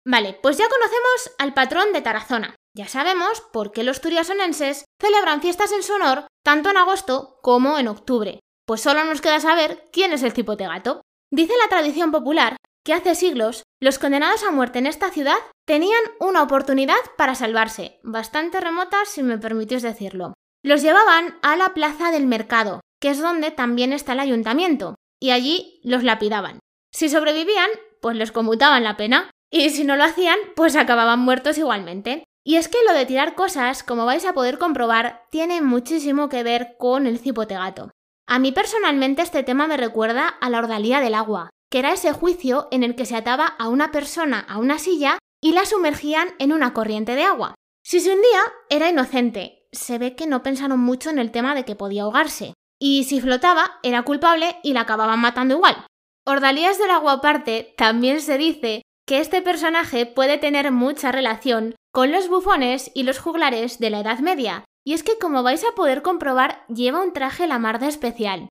Vale, 0.07 0.39
pues 0.43 0.59
ya 0.59 0.69
conocemos 0.69 1.35
al 1.39 1.55
patrón 1.55 1.95
de 1.95 2.03
Tarazona. 2.03 2.55
Ya 2.77 2.87
sabemos 2.87 3.41
por 3.53 3.73
qué 3.73 3.83
los 3.83 4.03
turiasonenses 4.03 4.85
celebran 5.01 5.41
fiestas 5.41 5.73
en 5.73 5.83
su 5.83 5.95
honor 5.95 6.27
tanto 6.45 6.69
en 6.69 6.77
agosto 6.77 7.39
como 7.43 7.79
en 7.79 7.89
octubre. 7.89 8.41
Pues 8.67 8.83
solo 8.83 9.05
nos 9.05 9.23
queda 9.23 9.41
saber 9.41 9.89
quién 9.91 10.13
es 10.13 10.23
el 10.23 10.33
cipote 10.33 10.67
gato. 10.67 11.01
Dice 11.33 11.55
la 11.63 11.69
tradición 11.69 12.13
popular 12.13 12.57
que 12.85 12.93
hace 12.93 13.15
siglos 13.15 13.63
los 13.81 13.99
condenados 13.99 14.43
a 14.45 14.51
muerte 14.51 14.81
en 14.81 14.87
esta 14.87 15.11
ciudad 15.11 15.39
tenían 15.67 16.03
una 16.19 16.43
oportunidad 16.43 17.01
para 17.17 17.35
salvarse, 17.35 18.01
bastante 18.03 18.61
remota 18.61 18.99
si 19.07 19.23
me 19.23 19.39
permitís 19.39 19.81
decirlo. 19.81 20.35
Los 20.63 20.83
llevaban 20.83 21.39
a 21.43 21.57
la 21.57 21.75
plaza 21.75 22.11
del 22.11 22.27
mercado, 22.27 22.81
que 23.01 23.11
es 23.11 23.21
donde 23.21 23.51
también 23.51 23.93
está 23.93 24.13
el 24.13 24.21
ayuntamiento, 24.21 24.95
y 25.19 25.31
allí 25.31 25.81
los 25.85 26.05
lapidaban. 26.05 26.59
Si 26.93 27.09
sobrevivían, 27.09 27.71
pues 28.03 28.17
les 28.17 28.33
conmutaban 28.33 28.85
la 28.85 28.97
pena, 28.97 29.31
y 29.51 29.71
si 29.71 29.85
no 29.85 29.97
lo 29.97 30.05
hacían, 30.05 30.39
pues 30.57 30.77
acababan 30.77 31.21
muertos 31.21 31.59
igualmente. 31.59 32.25
Y 32.45 32.57
es 32.57 32.69
que 32.69 32.79
lo 32.87 32.95
de 32.95 33.07
tirar 33.07 33.35
cosas, 33.35 33.83
como 33.83 34.07
vais 34.07 34.25
a 34.25 34.33
poder 34.33 34.59
comprobar, 34.59 35.25
tiene 35.31 35.61
muchísimo 35.61 36.29
que 36.29 36.43
ver 36.43 36.77
con 36.79 37.07
el 37.07 37.19
cipote 37.19 37.55
gato. 37.55 37.91
A 38.27 38.39
mí 38.39 38.53
personalmente 38.53 39.23
este 39.23 39.43
tema 39.43 39.67
me 39.67 39.77
recuerda 39.77 40.29
a 40.29 40.51
la 40.51 40.59
ordalía 40.59 41.01
del 41.01 41.15
agua, 41.15 41.51
que 41.71 41.81
era 41.81 41.93
ese 41.93 42.13
juicio 42.13 42.69
en 42.71 42.83
el 42.83 42.95
que 42.95 43.07
se 43.07 43.17
ataba 43.17 43.47
a 43.47 43.69
una 43.69 43.91
persona 43.91 44.41
a 44.41 44.59
una 44.59 44.79
silla 44.79 45.19
y 45.43 45.53
la 45.53 45.65
sumergían 45.65 46.29
en 46.39 46.53
una 46.53 46.73
corriente 46.73 47.15
de 47.15 47.25
agua. 47.25 47.55
Si 47.83 48.01
se 48.01 48.11
hundía, 48.11 48.41
era 48.69 48.89
inocente. 48.89 49.60
Se 49.73 49.99
ve 49.99 50.17
que 50.17 50.27
no 50.27 50.43
pensaron 50.43 50.81
mucho 50.81 51.11
en 51.11 51.19
el 51.19 51.31
tema 51.31 51.55
de 51.55 51.65
que 51.65 51.77
podía 51.77 52.03
ahogarse. 52.03 52.55
Y 52.81 53.05
si 53.05 53.21
flotaba, 53.21 53.79
era 53.83 54.03
culpable 54.03 54.57
y 54.63 54.73
la 54.73 54.83
acababan 54.83 55.21
matando 55.21 55.55
igual. 55.55 55.87
Ordalías 56.27 56.79
del 56.79 56.91
agua 56.91 57.15
aparte, 57.15 57.75
también 57.77 58.21
se 58.21 58.39
dice 58.39 58.83
que 59.07 59.21
este 59.21 59.43
personaje 59.43 60.07
puede 60.07 60.39
tener 60.39 60.71
mucha 60.73 61.13
relación 61.13 61.75
con 61.93 62.13
los 62.13 62.29
bufones 62.29 62.91
y 62.95 63.03
los 63.03 63.19
juglares 63.19 63.79
de 63.79 63.91
la 63.91 64.01
Edad 64.01 64.21
Media, 64.21 64.65
y 64.85 64.95
es 64.95 65.03
que 65.03 65.19
como 65.19 65.43
vais 65.43 65.65
a 65.65 65.75
poder 65.75 66.03
comprobar 66.03 66.65
lleva 66.69 67.03
un 67.03 67.13
traje 67.13 67.47
la 67.47 67.59
especial. 67.89 68.49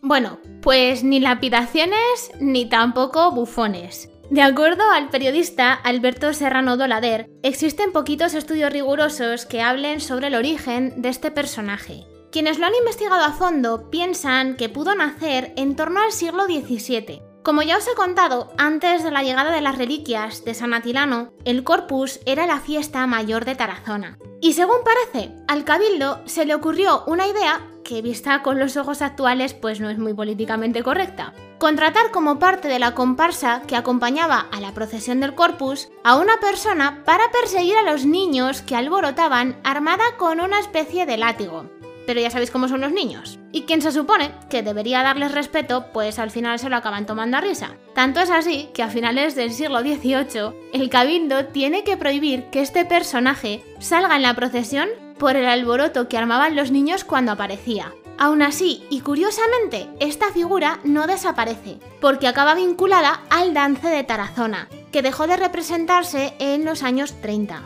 Bueno, 0.00 0.38
pues 0.62 1.04
ni 1.04 1.20
lapidaciones 1.20 2.30
ni 2.40 2.68
tampoco 2.68 3.30
bufones. 3.32 4.10
De 4.30 4.42
acuerdo 4.42 4.82
al 4.90 5.08
periodista 5.08 5.72
Alberto 5.72 6.32
Serrano 6.34 6.76
Dolader, 6.76 7.30
existen 7.44 7.92
poquitos 7.92 8.34
estudios 8.34 8.72
rigurosos 8.72 9.46
que 9.46 9.62
hablen 9.62 10.00
sobre 10.00 10.26
el 10.26 10.34
origen 10.34 11.00
de 11.00 11.10
este 11.10 11.30
personaje. 11.30 12.04
Quienes 12.32 12.58
lo 12.58 12.66
han 12.66 12.74
investigado 12.74 13.24
a 13.24 13.32
fondo 13.32 13.88
piensan 13.88 14.56
que 14.56 14.68
pudo 14.68 14.96
nacer 14.96 15.52
en 15.56 15.76
torno 15.76 16.00
al 16.00 16.10
siglo 16.10 16.46
XVII. 16.46 17.22
Como 17.44 17.62
ya 17.62 17.76
os 17.76 17.86
he 17.86 17.94
contado, 17.94 18.52
antes 18.58 19.04
de 19.04 19.12
la 19.12 19.22
llegada 19.22 19.52
de 19.52 19.60
las 19.60 19.78
reliquias 19.78 20.44
de 20.44 20.54
San 20.54 20.74
Atilano, 20.74 21.32
el 21.44 21.62
Corpus 21.62 22.18
era 22.26 22.48
la 22.48 22.58
fiesta 22.58 23.06
mayor 23.06 23.44
de 23.44 23.54
Tarazona. 23.54 24.18
Y 24.40 24.54
según 24.54 24.78
parece, 24.84 25.36
al 25.46 25.64
cabildo 25.64 26.20
se 26.26 26.44
le 26.44 26.56
ocurrió 26.56 27.04
una 27.06 27.28
idea 27.28 27.60
que 27.86 28.02
vista 28.02 28.42
con 28.42 28.58
los 28.58 28.76
ojos 28.76 29.00
actuales 29.00 29.54
pues 29.54 29.80
no 29.80 29.88
es 29.88 29.96
muy 29.96 30.12
políticamente 30.12 30.82
correcta. 30.82 31.32
Contratar 31.58 32.10
como 32.10 32.38
parte 32.38 32.68
de 32.68 32.80
la 32.80 32.94
comparsa 32.94 33.62
que 33.66 33.76
acompañaba 33.76 34.46
a 34.52 34.60
la 34.60 34.72
procesión 34.72 35.20
del 35.20 35.34
Corpus 35.34 35.88
a 36.02 36.16
una 36.16 36.38
persona 36.40 37.02
para 37.04 37.30
perseguir 37.30 37.76
a 37.76 37.90
los 37.90 38.04
niños 38.04 38.60
que 38.60 38.74
alborotaban 38.74 39.56
armada 39.62 40.04
con 40.18 40.40
una 40.40 40.58
especie 40.58 41.06
de 41.06 41.16
látigo. 41.16 41.70
Pero 42.06 42.20
ya 42.20 42.30
sabéis 42.30 42.50
cómo 42.50 42.68
son 42.68 42.80
los 42.80 42.92
niños. 42.92 43.38
Y 43.52 43.62
quien 43.62 43.82
se 43.82 43.90
supone 43.90 44.32
que 44.50 44.62
debería 44.62 45.02
darles 45.02 45.32
respeto, 45.32 45.86
pues 45.92 46.18
al 46.18 46.30
final 46.30 46.58
se 46.58 46.68
lo 46.68 46.76
acaban 46.76 47.06
tomando 47.06 47.36
a 47.36 47.40
risa. 47.40 47.76
Tanto 47.94 48.20
es 48.20 48.30
así 48.30 48.68
que 48.74 48.82
a 48.82 48.90
finales 48.90 49.34
del 49.34 49.52
siglo 49.52 49.80
XVIII, 49.80 50.70
el 50.72 50.90
cabildo 50.90 51.46
tiene 51.46 51.82
que 51.82 51.96
prohibir 51.96 52.44
que 52.50 52.60
este 52.60 52.84
personaje 52.84 53.64
salga 53.80 54.14
en 54.14 54.22
la 54.22 54.34
procesión 54.34 54.88
por 55.18 55.36
el 55.36 55.46
alboroto 55.46 56.08
que 56.08 56.18
armaban 56.18 56.56
los 56.56 56.70
niños 56.70 57.04
cuando 57.04 57.32
aparecía. 57.32 57.92
Aún 58.18 58.42
así, 58.42 58.86
y 58.88 59.00
curiosamente, 59.00 59.88
esta 60.00 60.32
figura 60.32 60.80
no 60.84 61.06
desaparece, 61.06 61.78
porque 62.00 62.28
acaba 62.28 62.54
vinculada 62.54 63.22
al 63.28 63.52
dance 63.52 63.88
de 63.88 64.04
Tarazona, 64.04 64.68
que 64.90 65.02
dejó 65.02 65.26
de 65.26 65.36
representarse 65.36 66.34
en 66.38 66.64
los 66.64 66.82
años 66.82 67.14
30. 67.20 67.62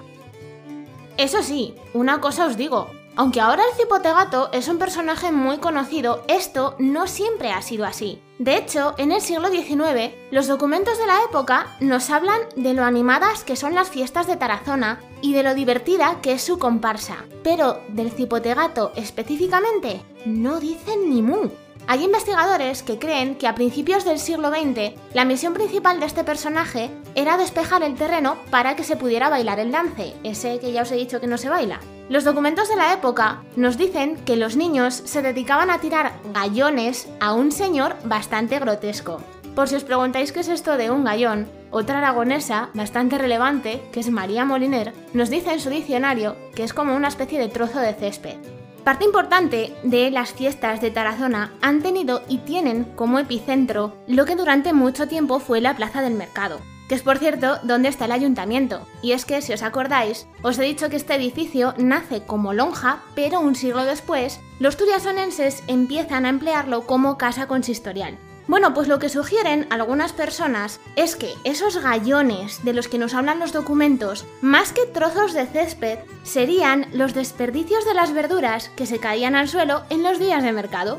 Eso 1.16 1.42
sí, 1.42 1.74
una 1.94 2.20
cosa 2.20 2.46
os 2.46 2.56
digo, 2.56 2.90
aunque 3.14 3.40
ahora 3.40 3.62
el 3.62 3.76
cipote 3.76 4.12
gato 4.12 4.50
es 4.52 4.66
un 4.68 4.78
personaje 4.78 5.30
muy 5.30 5.58
conocido, 5.58 6.24
esto 6.26 6.74
no 6.78 7.06
siempre 7.06 7.52
ha 7.52 7.62
sido 7.62 7.84
así. 7.84 8.20
De 8.40 8.56
hecho, 8.56 8.94
en 8.96 9.12
el 9.12 9.20
siglo 9.20 9.50
XIX, 9.50 10.14
los 10.30 10.46
documentos 10.48 10.96
de 10.96 11.06
la 11.06 11.22
época 11.28 11.76
nos 11.80 12.08
hablan 12.08 12.40
de 12.56 12.72
lo 12.72 12.84
animadas 12.84 13.44
que 13.44 13.54
son 13.54 13.74
las 13.74 13.90
fiestas 13.90 14.26
de 14.26 14.38
Tarazona 14.38 14.98
y 15.20 15.34
de 15.34 15.42
lo 15.42 15.54
divertida 15.54 16.22
que 16.22 16.32
es 16.32 16.40
su 16.40 16.58
comparsa. 16.58 17.26
Pero 17.44 17.82
del 17.88 18.10
cipote 18.10 18.54
gato 18.54 18.92
específicamente, 18.96 20.00
no 20.24 20.58
dicen 20.58 21.10
ni 21.10 21.20
mu. 21.20 21.50
Hay 21.86 22.04
investigadores 22.04 22.82
que 22.82 22.98
creen 22.98 23.34
que 23.34 23.48
a 23.48 23.54
principios 23.54 24.04
del 24.04 24.18
siglo 24.18 24.50
XX 24.50 24.92
la 25.12 25.24
misión 25.24 25.54
principal 25.54 25.98
de 25.98 26.06
este 26.06 26.24
personaje 26.24 26.90
era 27.14 27.36
despejar 27.36 27.82
el 27.82 27.96
terreno 27.96 28.36
para 28.50 28.76
que 28.76 28.84
se 28.84 28.96
pudiera 28.96 29.28
bailar 29.28 29.58
el 29.58 29.72
dance, 29.72 30.14
ese 30.22 30.60
que 30.60 30.72
ya 30.72 30.82
os 30.82 30.92
he 30.92 30.96
dicho 30.96 31.20
que 31.20 31.26
no 31.26 31.38
se 31.38 31.48
baila. 31.48 31.80
Los 32.08 32.24
documentos 32.24 32.68
de 32.68 32.76
la 32.76 32.92
época 32.92 33.42
nos 33.56 33.76
dicen 33.76 34.16
que 34.24 34.36
los 34.36 34.56
niños 34.56 34.94
se 35.04 35.22
dedicaban 35.22 35.70
a 35.70 35.78
tirar 35.78 36.12
gallones 36.32 37.08
a 37.20 37.32
un 37.32 37.52
señor 37.52 37.96
bastante 38.04 38.58
grotesco. 38.58 39.20
Por 39.54 39.68
si 39.68 39.74
os 39.74 39.84
preguntáis 39.84 40.32
qué 40.32 40.40
es 40.40 40.48
esto 40.48 40.76
de 40.76 40.90
un 40.90 41.04
gallón, 41.04 41.48
otra 41.70 41.98
aragonesa 41.98 42.70
bastante 42.74 43.18
relevante, 43.18 43.82
que 43.92 44.00
es 44.00 44.10
María 44.10 44.44
Moliner, 44.44 44.92
nos 45.12 45.30
dice 45.30 45.52
en 45.52 45.60
su 45.60 45.70
diccionario 45.70 46.36
que 46.54 46.62
es 46.64 46.72
como 46.72 46.94
una 46.94 47.08
especie 47.08 47.38
de 47.38 47.48
trozo 47.48 47.80
de 47.80 47.94
césped. 47.94 48.59
Parte 48.90 49.04
importante 49.04 49.72
de 49.84 50.10
las 50.10 50.32
fiestas 50.32 50.80
de 50.80 50.90
Tarazona 50.90 51.52
han 51.62 51.80
tenido 51.80 52.22
y 52.26 52.38
tienen 52.38 52.82
como 52.96 53.20
epicentro 53.20 53.94
lo 54.08 54.24
que 54.24 54.34
durante 54.34 54.72
mucho 54.72 55.06
tiempo 55.06 55.38
fue 55.38 55.60
la 55.60 55.76
plaza 55.76 56.02
del 56.02 56.14
mercado, 56.14 56.60
que 56.88 56.96
es 56.96 57.02
por 57.02 57.18
cierto 57.18 57.60
donde 57.62 57.88
está 57.88 58.06
el 58.06 58.10
ayuntamiento. 58.10 58.84
Y 59.00 59.12
es 59.12 59.24
que, 59.24 59.42
si 59.42 59.52
os 59.52 59.62
acordáis, 59.62 60.26
os 60.42 60.58
he 60.58 60.64
dicho 60.64 60.88
que 60.88 60.96
este 60.96 61.14
edificio 61.14 61.72
nace 61.78 62.24
como 62.24 62.52
lonja, 62.52 63.04
pero 63.14 63.38
un 63.38 63.54
siglo 63.54 63.84
después, 63.84 64.40
los 64.58 64.76
turiasonenses 64.76 65.62
empiezan 65.68 66.26
a 66.26 66.30
emplearlo 66.30 66.84
como 66.84 67.16
casa 67.16 67.46
consistorial. 67.46 68.18
Bueno, 68.50 68.74
pues 68.74 68.88
lo 68.88 68.98
que 68.98 69.08
sugieren 69.08 69.68
algunas 69.70 70.12
personas 70.12 70.80
es 70.96 71.14
que 71.14 71.32
esos 71.44 71.80
gallones 71.80 72.64
de 72.64 72.72
los 72.72 72.88
que 72.88 72.98
nos 72.98 73.14
hablan 73.14 73.38
los 73.38 73.52
documentos, 73.52 74.26
más 74.40 74.72
que 74.72 74.86
trozos 74.86 75.34
de 75.34 75.46
césped, 75.46 76.00
serían 76.24 76.88
los 76.92 77.14
desperdicios 77.14 77.84
de 77.84 77.94
las 77.94 78.12
verduras 78.12 78.68
que 78.70 78.86
se 78.86 78.98
caían 78.98 79.36
al 79.36 79.46
suelo 79.46 79.84
en 79.88 80.02
los 80.02 80.18
días 80.18 80.42
de 80.42 80.50
mercado. 80.50 80.98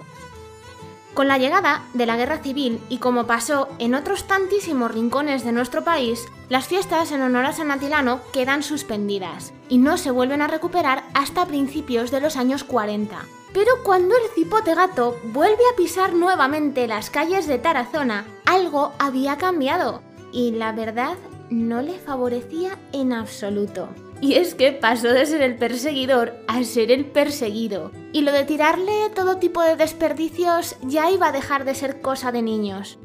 Con 1.13 1.27
la 1.27 1.38
llegada 1.38 1.84
de 1.93 2.05
la 2.05 2.15
guerra 2.15 2.38
civil 2.38 2.79
y 2.88 3.00
como 3.00 3.27
pasó 3.27 3.67
en 3.79 3.96
otros 3.96 4.27
tantísimos 4.27 4.89
rincones 4.89 5.43
de 5.43 5.51
nuestro 5.51 5.84
país, 5.84 6.24
las 6.48 6.70
fiestas 6.70 7.12
en 7.12 7.22
honor 7.22 7.43
a 7.43 7.51
San 7.51 7.70
Atilano 7.70 8.22
quedan 8.31 8.63
suspendidas 8.63 9.51
y 9.67 9.77
no 9.77 9.98
se 9.98 10.12
vuelven 10.12 10.41
a 10.41 10.48
recuperar 10.48 11.03
hasta 11.13 11.46
principios 11.48 12.12
de 12.12 12.22
los 12.22 12.38
años 12.38 12.63
40. 12.63 13.25
Pero 13.53 13.84
cuando 13.84 14.15
el 14.15 14.29
cipote 14.34 14.75
gato 14.75 15.20
vuelve 15.25 15.63
a 15.72 15.75
pisar 15.75 16.13
nuevamente 16.13 16.88
las 16.88 17.10
calles 17.10 17.48
de 17.48 17.58
Tarazona, 17.58 18.25
algo 18.46 18.93
había 18.98 19.38
cambiado 19.38 20.01
y 20.31 20.51
la 20.51 20.72
verdad 20.72 21.17
no 21.50 21.81
le 21.81 22.00
favorecía 22.00 22.79
en 22.93 23.12
absoluto. 23.12 23.89
Y 24.22 24.36
es 24.36 24.55
que 24.55 24.72
pasó 24.72 25.10
de 25.10 25.25
ser 25.25 25.41
el 25.41 25.55
perseguidor 25.55 26.36
a 26.48 26.63
ser 26.63 26.91
el 26.91 27.05
perseguido. 27.05 27.91
Y 28.13 28.22
lo 28.22 28.31
de 28.31 28.46
tirarle 28.46 29.10
todo 29.13 29.38
tipo 29.38 29.62
de 29.63 29.75
desperdicios 29.75 30.77
ya 30.84 31.10
iba 31.10 31.27
a 31.27 31.31
dejar 31.31 31.65
de 31.65 31.75
ser 31.75 32.01
cosa 32.01 32.31
de 32.31 32.43
niños. 32.43 33.00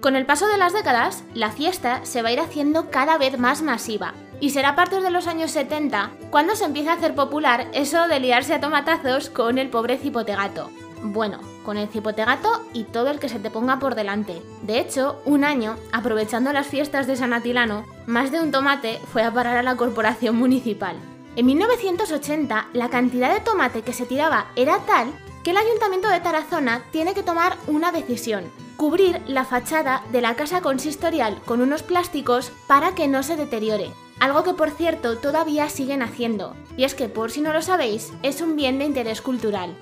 Con 0.00 0.16
el 0.16 0.26
paso 0.26 0.46
de 0.48 0.56
las 0.56 0.72
décadas, 0.72 1.24
la 1.34 1.50
fiesta 1.50 2.04
se 2.04 2.22
va 2.22 2.30
a 2.30 2.32
ir 2.32 2.40
haciendo 2.40 2.90
cada 2.90 3.18
vez 3.18 3.38
más 3.38 3.62
masiva. 3.62 4.14
Y 4.40 4.50
será 4.50 4.70
a 4.70 4.76
partir 4.76 5.00
de 5.00 5.10
los 5.10 5.26
años 5.26 5.50
70 5.50 6.12
cuando 6.30 6.54
se 6.54 6.64
empieza 6.64 6.92
a 6.92 6.94
hacer 6.94 7.14
popular 7.14 7.68
eso 7.72 8.06
de 8.08 8.20
liarse 8.20 8.54
a 8.54 8.60
tomatazos 8.60 9.30
con 9.30 9.58
el 9.58 9.68
pobre 9.68 9.98
cipotegato. 9.98 10.70
Bueno, 11.02 11.38
con 11.64 11.76
el 11.76 11.88
cipotegato 11.88 12.48
y 12.72 12.84
todo 12.84 13.10
el 13.10 13.20
que 13.20 13.28
se 13.28 13.38
te 13.38 13.50
ponga 13.50 13.78
por 13.78 13.94
delante. 13.94 14.42
De 14.62 14.80
hecho, 14.80 15.20
un 15.24 15.44
año, 15.44 15.76
aprovechando 15.92 16.52
las 16.52 16.66
fiestas 16.66 17.06
de 17.06 17.16
San 17.16 17.32
Atilano, 17.32 17.84
más 18.06 18.32
de 18.32 18.40
un 18.40 18.50
tomate 18.50 19.00
fue 19.12 19.22
a 19.22 19.32
parar 19.32 19.56
a 19.56 19.62
la 19.62 19.76
corporación 19.76 20.36
municipal. 20.36 20.96
En 21.36 21.46
1980, 21.46 22.68
la 22.72 22.88
cantidad 22.88 23.32
de 23.32 23.40
tomate 23.40 23.82
que 23.82 23.92
se 23.92 24.06
tiraba 24.06 24.46
era 24.56 24.80
tal 24.86 25.12
que 25.44 25.50
el 25.50 25.56
ayuntamiento 25.56 26.08
de 26.08 26.18
Tarazona 26.20 26.82
tiene 26.90 27.14
que 27.14 27.22
tomar 27.22 27.56
una 27.68 27.92
decisión. 27.92 28.44
cubrir 28.76 29.20
la 29.26 29.44
fachada 29.44 30.04
de 30.12 30.20
la 30.20 30.36
casa 30.36 30.60
consistorial 30.60 31.42
con 31.44 31.60
unos 31.60 31.82
plásticos 31.82 32.52
para 32.68 32.94
que 32.94 33.08
no 33.08 33.24
se 33.24 33.36
deteriore. 33.36 33.90
Algo 34.20 34.42
que 34.42 34.54
por 34.54 34.70
cierto 34.70 35.18
todavía 35.18 35.68
siguen 35.68 36.02
haciendo, 36.02 36.56
y 36.76 36.84
es 36.84 36.94
que 36.94 37.08
por 37.08 37.30
si 37.30 37.40
no 37.40 37.52
lo 37.52 37.62
sabéis, 37.62 38.12
es 38.22 38.40
un 38.40 38.56
bien 38.56 38.78
de 38.78 38.84
interés 38.84 39.22
cultural. 39.22 39.76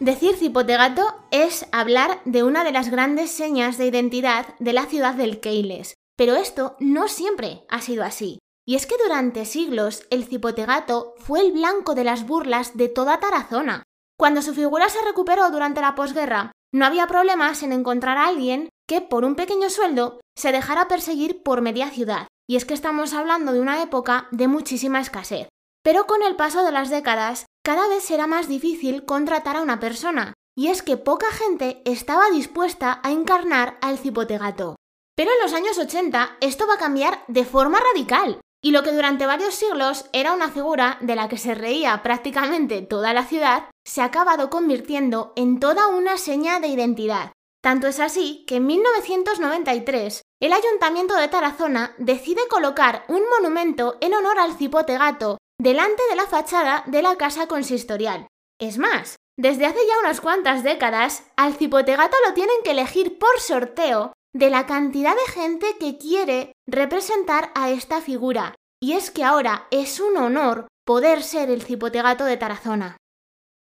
Decir 0.00 0.34
cipotegato 0.34 1.14
es 1.30 1.66
hablar 1.70 2.20
de 2.24 2.42
una 2.42 2.64
de 2.64 2.72
las 2.72 2.90
grandes 2.90 3.30
señas 3.30 3.78
de 3.78 3.86
identidad 3.86 4.54
de 4.58 4.72
la 4.72 4.86
ciudad 4.86 5.14
del 5.14 5.38
Keiles, 5.38 5.94
pero 6.16 6.34
esto 6.34 6.76
no 6.80 7.06
siempre 7.06 7.64
ha 7.68 7.80
sido 7.80 8.02
así. 8.02 8.38
Y 8.66 8.74
es 8.74 8.86
que 8.86 8.96
durante 9.02 9.44
siglos 9.44 10.06
el 10.10 10.24
cipotegato 10.24 11.14
fue 11.18 11.40
el 11.40 11.52
blanco 11.52 11.94
de 11.94 12.04
las 12.04 12.26
burlas 12.26 12.76
de 12.76 12.88
toda 12.88 13.20
Tarazona. 13.20 13.82
Cuando 14.18 14.42
su 14.42 14.54
figura 14.54 14.88
se 14.88 15.02
recuperó 15.04 15.50
durante 15.50 15.80
la 15.80 15.94
posguerra, 15.94 16.52
no 16.72 16.86
había 16.86 17.06
problemas 17.06 17.62
en 17.62 17.72
encontrar 17.72 18.18
a 18.18 18.26
alguien 18.26 18.70
que 18.92 19.00
por 19.00 19.24
un 19.24 19.36
pequeño 19.36 19.70
sueldo 19.70 20.20
se 20.36 20.52
dejara 20.52 20.86
perseguir 20.86 21.42
por 21.42 21.62
media 21.62 21.88
ciudad. 21.88 22.26
Y 22.46 22.56
es 22.56 22.66
que 22.66 22.74
estamos 22.74 23.14
hablando 23.14 23.54
de 23.54 23.60
una 23.60 23.82
época 23.82 24.28
de 24.32 24.48
muchísima 24.48 25.00
escasez. 25.00 25.48
Pero 25.82 26.06
con 26.06 26.22
el 26.22 26.36
paso 26.36 26.62
de 26.62 26.72
las 26.72 26.90
décadas, 26.90 27.46
cada 27.64 27.88
vez 27.88 28.04
será 28.04 28.26
más 28.26 28.48
difícil 28.48 29.06
contratar 29.06 29.56
a 29.56 29.62
una 29.62 29.80
persona, 29.80 30.34
y 30.54 30.68
es 30.68 30.82
que 30.82 30.98
poca 30.98 31.28
gente 31.32 31.80
estaba 31.86 32.28
dispuesta 32.30 33.00
a 33.02 33.12
encarnar 33.12 33.78
al 33.80 33.96
cipote 33.96 34.36
gato. 34.36 34.76
Pero 35.16 35.30
en 35.30 35.42
los 35.42 35.54
años 35.54 35.78
80 35.78 36.36
esto 36.42 36.66
va 36.66 36.74
a 36.74 36.78
cambiar 36.78 37.24
de 37.28 37.46
forma 37.46 37.80
radical, 37.80 38.40
y 38.62 38.72
lo 38.72 38.82
que 38.82 38.92
durante 38.92 39.24
varios 39.24 39.54
siglos 39.54 40.04
era 40.12 40.34
una 40.34 40.50
figura 40.50 40.98
de 41.00 41.16
la 41.16 41.28
que 41.28 41.38
se 41.38 41.54
reía 41.54 42.02
prácticamente 42.02 42.82
toda 42.82 43.14
la 43.14 43.24
ciudad, 43.24 43.70
se 43.86 44.02
ha 44.02 44.04
acabado 44.04 44.50
convirtiendo 44.50 45.32
en 45.34 45.60
toda 45.60 45.86
una 45.86 46.18
seña 46.18 46.60
de 46.60 46.68
identidad. 46.68 47.32
Tanto 47.62 47.86
es 47.86 48.00
así 48.00 48.44
que 48.46 48.56
en 48.56 48.66
1993 48.66 50.22
el 50.40 50.52
Ayuntamiento 50.52 51.14
de 51.14 51.28
Tarazona 51.28 51.94
decide 51.96 52.48
colocar 52.48 53.04
un 53.08 53.22
monumento 53.30 53.98
en 54.00 54.14
honor 54.14 54.40
al 54.40 54.54
cipote 54.56 54.98
gato 54.98 55.38
delante 55.60 56.02
de 56.10 56.16
la 56.16 56.26
fachada 56.26 56.82
de 56.86 57.02
la 57.02 57.16
casa 57.16 57.46
consistorial. 57.46 58.26
Es 58.60 58.78
más, 58.78 59.14
desde 59.38 59.66
hace 59.66 59.78
ya 59.86 59.98
unas 60.00 60.20
cuantas 60.20 60.64
décadas, 60.64 61.24
al 61.36 61.54
cipotegato 61.54 62.16
lo 62.26 62.34
tienen 62.34 62.56
que 62.64 62.72
elegir 62.72 63.18
por 63.18 63.38
sorteo 63.38 64.12
de 64.34 64.50
la 64.50 64.66
cantidad 64.66 65.14
de 65.14 65.32
gente 65.32 65.76
que 65.78 65.98
quiere 65.98 66.52
representar 66.66 67.52
a 67.54 67.70
esta 67.70 68.00
figura. 68.00 68.56
Y 68.80 68.94
es 68.94 69.12
que 69.12 69.22
ahora 69.22 69.68
es 69.70 70.00
un 70.00 70.16
honor 70.16 70.66
poder 70.84 71.22
ser 71.22 71.48
el 71.48 71.62
cipotegato 71.62 72.24
de 72.24 72.36
Tarazona. 72.36 72.96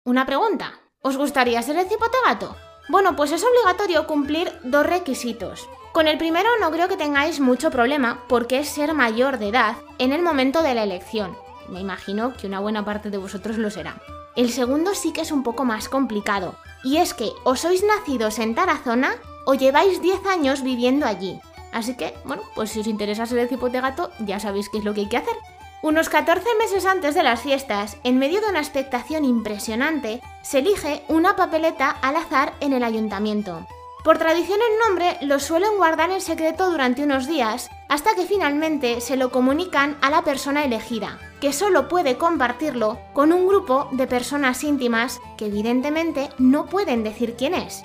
Una 0.05 0.25
pregunta, 0.25 0.81
¿os 1.01 1.15
gustaría 1.15 1.61
ser 1.61 1.77
el 1.77 1.87
cipotegato? 1.87 2.57
Bueno, 2.87 3.15
pues 3.15 3.31
es 3.31 3.43
obligatorio 3.43 4.05
cumplir 4.05 4.51
dos 4.63 4.85
requisitos. 4.85 5.67
Con 5.91 6.07
el 6.07 6.17
primero 6.17 6.49
no 6.59 6.69
creo 6.71 6.87
que 6.87 6.97
tengáis 6.97 7.39
mucho 7.39 7.71
problema 7.71 8.23
porque 8.27 8.59
es 8.59 8.69
ser 8.69 8.93
mayor 8.93 9.39
de 9.39 9.49
edad 9.49 9.75
en 9.97 10.11
el 10.11 10.21
momento 10.21 10.61
de 10.61 10.75
la 10.75 10.83
elección. 10.83 11.35
Me 11.67 11.79
imagino 11.79 12.33
que 12.33 12.45
una 12.45 12.59
buena 12.59 12.85
parte 12.85 13.09
de 13.09 13.17
vosotros 13.17 13.57
lo 13.57 13.71
será. 13.71 13.95
El 14.35 14.51
segundo 14.51 14.93
sí 14.93 15.13
que 15.13 15.21
es 15.21 15.31
un 15.31 15.41
poco 15.41 15.65
más 15.65 15.89
complicado, 15.89 16.55
y 16.83 16.97
es 16.97 17.13
que 17.13 17.31
o 17.43 17.55
sois 17.55 17.83
nacidos 17.83 18.37
en 18.37 18.53
Tarazona 18.53 19.15
o 19.45 19.55
lleváis 19.55 20.01
10 20.01 20.25
años 20.27 20.61
viviendo 20.61 21.07
allí. 21.07 21.39
Así 21.71 21.95
que, 21.95 22.13
bueno, 22.25 22.43
pues 22.53 22.69
si 22.69 22.81
os 22.81 22.87
interesa 22.87 23.25
ser 23.25 23.39
el 23.39 23.49
cipote 23.49 23.81
gato, 23.81 24.11
ya 24.19 24.39
sabéis 24.39 24.69
qué 24.69 24.77
es 24.77 24.83
lo 24.83 24.93
que 24.93 25.01
hay 25.01 25.09
que 25.09 25.17
hacer. 25.17 25.35
Unos 25.81 26.09
14 26.09 26.45
meses 26.59 26.85
antes 26.85 27.15
de 27.15 27.23
las 27.23 27.41
fiestas, 27.41 27.97
en 28.03 28.17
medio 28.17 28.41
de 28.41 28.49
una 28.49 28.59
expectación 28.59 29.23
impresionante, 29.23 30.21
se 30.45 30.59
elige 30.59 31.03
una 31.07 31.35
papeleta 31.35 31.89
al 31.89 32.17
azar 32.17 32.53
en 32.59 32.71
el 32.73 32.83
ayuntamiento. 32.83 33.65
Por 34.03 34.19
tradición 34.19 34.59
el 34.59 34.87
nombre 34.87 35.17
lo 35.21 35.39
suelen 35.39 35.75
guardar 35.77 36.11
en 36.11 36.21
secreto 36.21 36.69
durante 36.69 37.03
unos 37.03 37.27
días 37.27 37.71
hasta 37.89 38.13
que 38.13 38.27
finalmente 38.27 39.01
se 39.01 39.17
lo 39.17 39.31
comunican 39.31 39.97
a 40.03 40.11
la 40.11 40.21
persona 40.21 40.63
elegida, 40.63 41.17
que 41.41 41.51
solo 41.51 41.87
puede 41.87 42.17
compartirlo 42.17 42.99
con 43.13 43.33
un 43.33 43.47
grupo 43.47 43.89
de 43.91 44.05
personas 44.05 44.63
íntimas 44.63 45.19
que 45.35 45.47
evidentemente 45.47 46.29
no 46.37 46.67
pueden 46.67 47.03
decir 47.03 47.35
quién 47.35 47.55
es. 47.55 47.83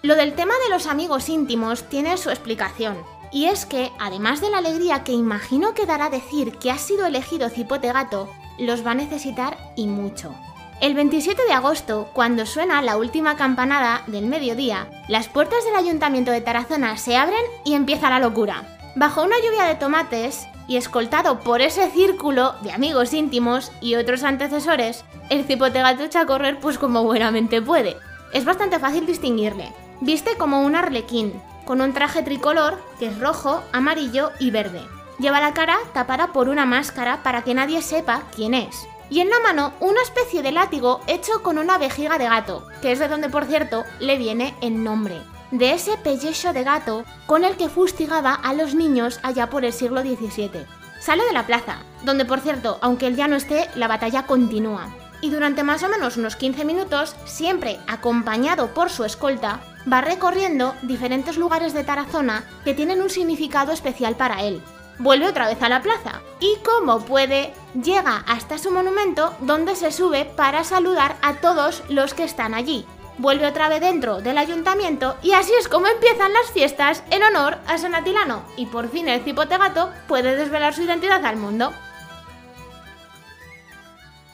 Lo 0.00 0.14
del 0.16 0.34
tema 0.34 0.54
de 0.64 0.70
los 0.70 0.86
amigos 0.86 1.28
íntimos 1.28 1.84
tiene 1.84 2.16
su 2.16 2.30
explicación, 2.30 2.96
y 3.30 3.46
es 3.46 3.66
que, 3.66 3.92
además 4.00 4.40
de 4.40 4.48
la 4.48 4.58
alegría 4.58 5.04
que 5.04 5.12
imagino 5.12 5.74
que 5.74 5.84
dará 5.84 6.08
decir 6.08 6.58
que 6.58 6.70
ha 6.70 6.78
sido 6.78 7.04
elegido 7.04 7.50
Cipote 7.50 7.92
Gato, 7.92 8.30
los 8.58 8.84
va 8.86 8.92
a 8.92 8.94
necesitar 8.94 9.58
y 9.76 9.86
mucho. 9.86 10.34
El 10.82 10.94
27 10.94 11.40
de 11.46 11.52
agosto, 11.52 12.10
cuando 12.12 12.44
suena 12.44 12.82
la 12.82 12.96
última 12.96 13.36
campanada 13.36 14.02
del 14.08 14.26
mediodía, 14.26 14.88
las 15.06 15.28
puertas 15.28 15.64
del 15.64 15.76
ayuntamiento 15.76 16.32
de 16.32 16.40
Tarazona 16.40 16.96
se 16.96 17.16
abren 17.16 17.44
y 17.64 17.74
empieza 17.74 18.10
la 18.10 18.18
locura. 18.18 18.64
Bajo 18.96 19.22
una 19.22 19.36
lluvia 19.36 19.62
de 19.62 19.76
tomates 19.76 20.48
y 20.66 20.76
escoltado 20.76 21.38
por 21.38 21.60
ese 21.60 21.88
círculo 21.90 22.56
de 22.62 22.72
amigos 22.72 23.14
íntimos 23.14 23.70
y 23.80 23.94
otros 23.94 24.24
antecesores, 24.24 25.04
el 25.30 25.44
cipote 25.44 25.80
gato 25.82 26.02
echa 26.02 26.22
a 26.22 26.26
correr 26.26 26.58
pues 26.58 26.78
como 26.78 27.04
buenamente 27.04 27.62
puede. 27.62 27.96
Es 28.32 28.44
bastante 28.44 28.80
fácil 28.80 29.06
distinguirle. 29.06 29.72
Viste 30.00 30.36
como 30.36 30.62
un 30.62 30.74
arlequín, 30.74 31.40
con 31.64 31.80
un 31.80 31.92
traje 31.92 32.24
tricolor 32.24 32.82
que 32.98 33.06
es 33.06 33.20
rojo, 33.20 33.62
amarillo 33.72 34.32
y 34.40 34.50
verde. 34.50 34.82
Lleva 35.20 35.38
la 35.38 35.54
cara 35.54 35.76
tapada 35.94 36.32
por 36.32 36.48
una 36.48 36.66
máscara 36.66 37.22
para 37.22 37.42
que 37.42 37.54
nadie 37.54 37.82
sepa 37.82 38.24
quién 38.34 38.54
es 38.54 38.88
y 39.12 39.20
en 39.20 39.28
la 39.28 39.40
mano 39.40 39.74
una 39.80 40.00
especie 40.00 40.42
de 40.42 40.52
látigo 40.52 41.02
hecho 41.06 41.42
con 41.42 41.58
una 41.58 41.76
vejiga 41.76 42.16
de 42.16 42.24
gato, 42.24 42.66
que 42.80 42.92
es 42.92 42.98
de 42.98 43.08
donde 43.08 43.28
por 43.28 43.44
cierto 43.44 43.84
le 44.00 44.16
viene 44.16 44.56
el 44.62 44.82
nombre, 44.82 45.20
de 45.50 45.74
ese 45.74 45.98
pellejo 45.98 46.54
de 46.54 46.64
gato 46.64 47.04
con 47.26 47.44
el 47.44 47.58
que 47.58 47.68
fustigaba 47.68 48.32
a 48.32 48.54
los 48.54 48.74
niños 48.74 49.20
allá 49.22 49.50
por 49.50 49.66
el 49.66 49.74
siglo 49.74 50.00
XVII. 50.00 50.64
Sale 50.98 51.24
de 51.24 51.32
la 51.34 51.46
plaza, 51.46 51.82
donde 52.04 52.24
por 52.24 52.40
cierto, 52.40 52.78
aunque 52.80 53.06
él 53.06 53.16
ya 53.16 53.28
no 53.28 53.36
esté, 53.36 53.68
la 53.74 53.86
batalla 53.86 54.24
continúa. 54.24 54.88
Y 55.20 55.28
durante 55.28 55.62
más 55.62 55.82
o 55.82 55.90
menos 55.90 56.16
unos 56.16 56.36
15 56.36 56.64
minutos, 56.64 57.14
siempre 57.26 57.80
acompañado 57.88 58.72
por 58.72 58.88
su 58.88 59.04
escolta, 59.04 59.60
va 59.92 60.00
recorriendo 60.00 60.74
diferentes 60.80 61.36
lugares 61.36 61.74
de 61.74 61.84
Tarazona 61.84 62.44
que 62.64 62.72
tienen 62.72 63.02
un 63.02 63.10
significado 63.10 63.72
especial 63.72 64.16
para 64.16 64.42
él, 64.42 64.62
vuelve 64.98 65.26
otra 65.26 65.46
vez 65.46 65.62
a 65.62 65.68
la 65.68 65.82
plaza 65.82 66.22
y 66.40 66.56
como 66.64 67.00
puede 67.00 67.52
llega 67.74 68.24
hasta 68.26 68.58
su 68.58 68.70
monumento 68.70 69.34
donde 69.40 69.76
se 69.76 69.92
sube 69.92 70.24
para 70.24 70.64
saludar 70.64 71.16
a 71.22 71.34
todos 71.34 71.82
los 71.88 72.14
que 72.14 72.24
están 72.24 72.54
allí. 72.54 72.86
Vuelve 73.18 73.46
otra 73.46 73.68
vez 73.68 73.80
dentro 73.80 74.20
del 74.20 74.38
ayuntamiento 74.38 75.16
y 75.22 75.32
así 75.32 75.52
es 75.58 75.68
como 75.68 75.86
empiezan 75.86 76.32
las 76.32 76.50
fiestas 76.50 77.02
en 77.10 77.22
honor 77.22 77.58
a 77.66 77.78
San 77.78 77.94
Atilano 77.94 78.42
y 78.56 78.66
por 78.66 78.88
fin 78.88 79.08
el 79.08 79.22
cipote 79.22 79.58
gato 79.58 79.90
puede 80.08 80.34
desvelar 80.36 80.74
su 80.74 80.82
identidad 80.82 81.24
al 81.24 81.36
mundo. 81.36 81.72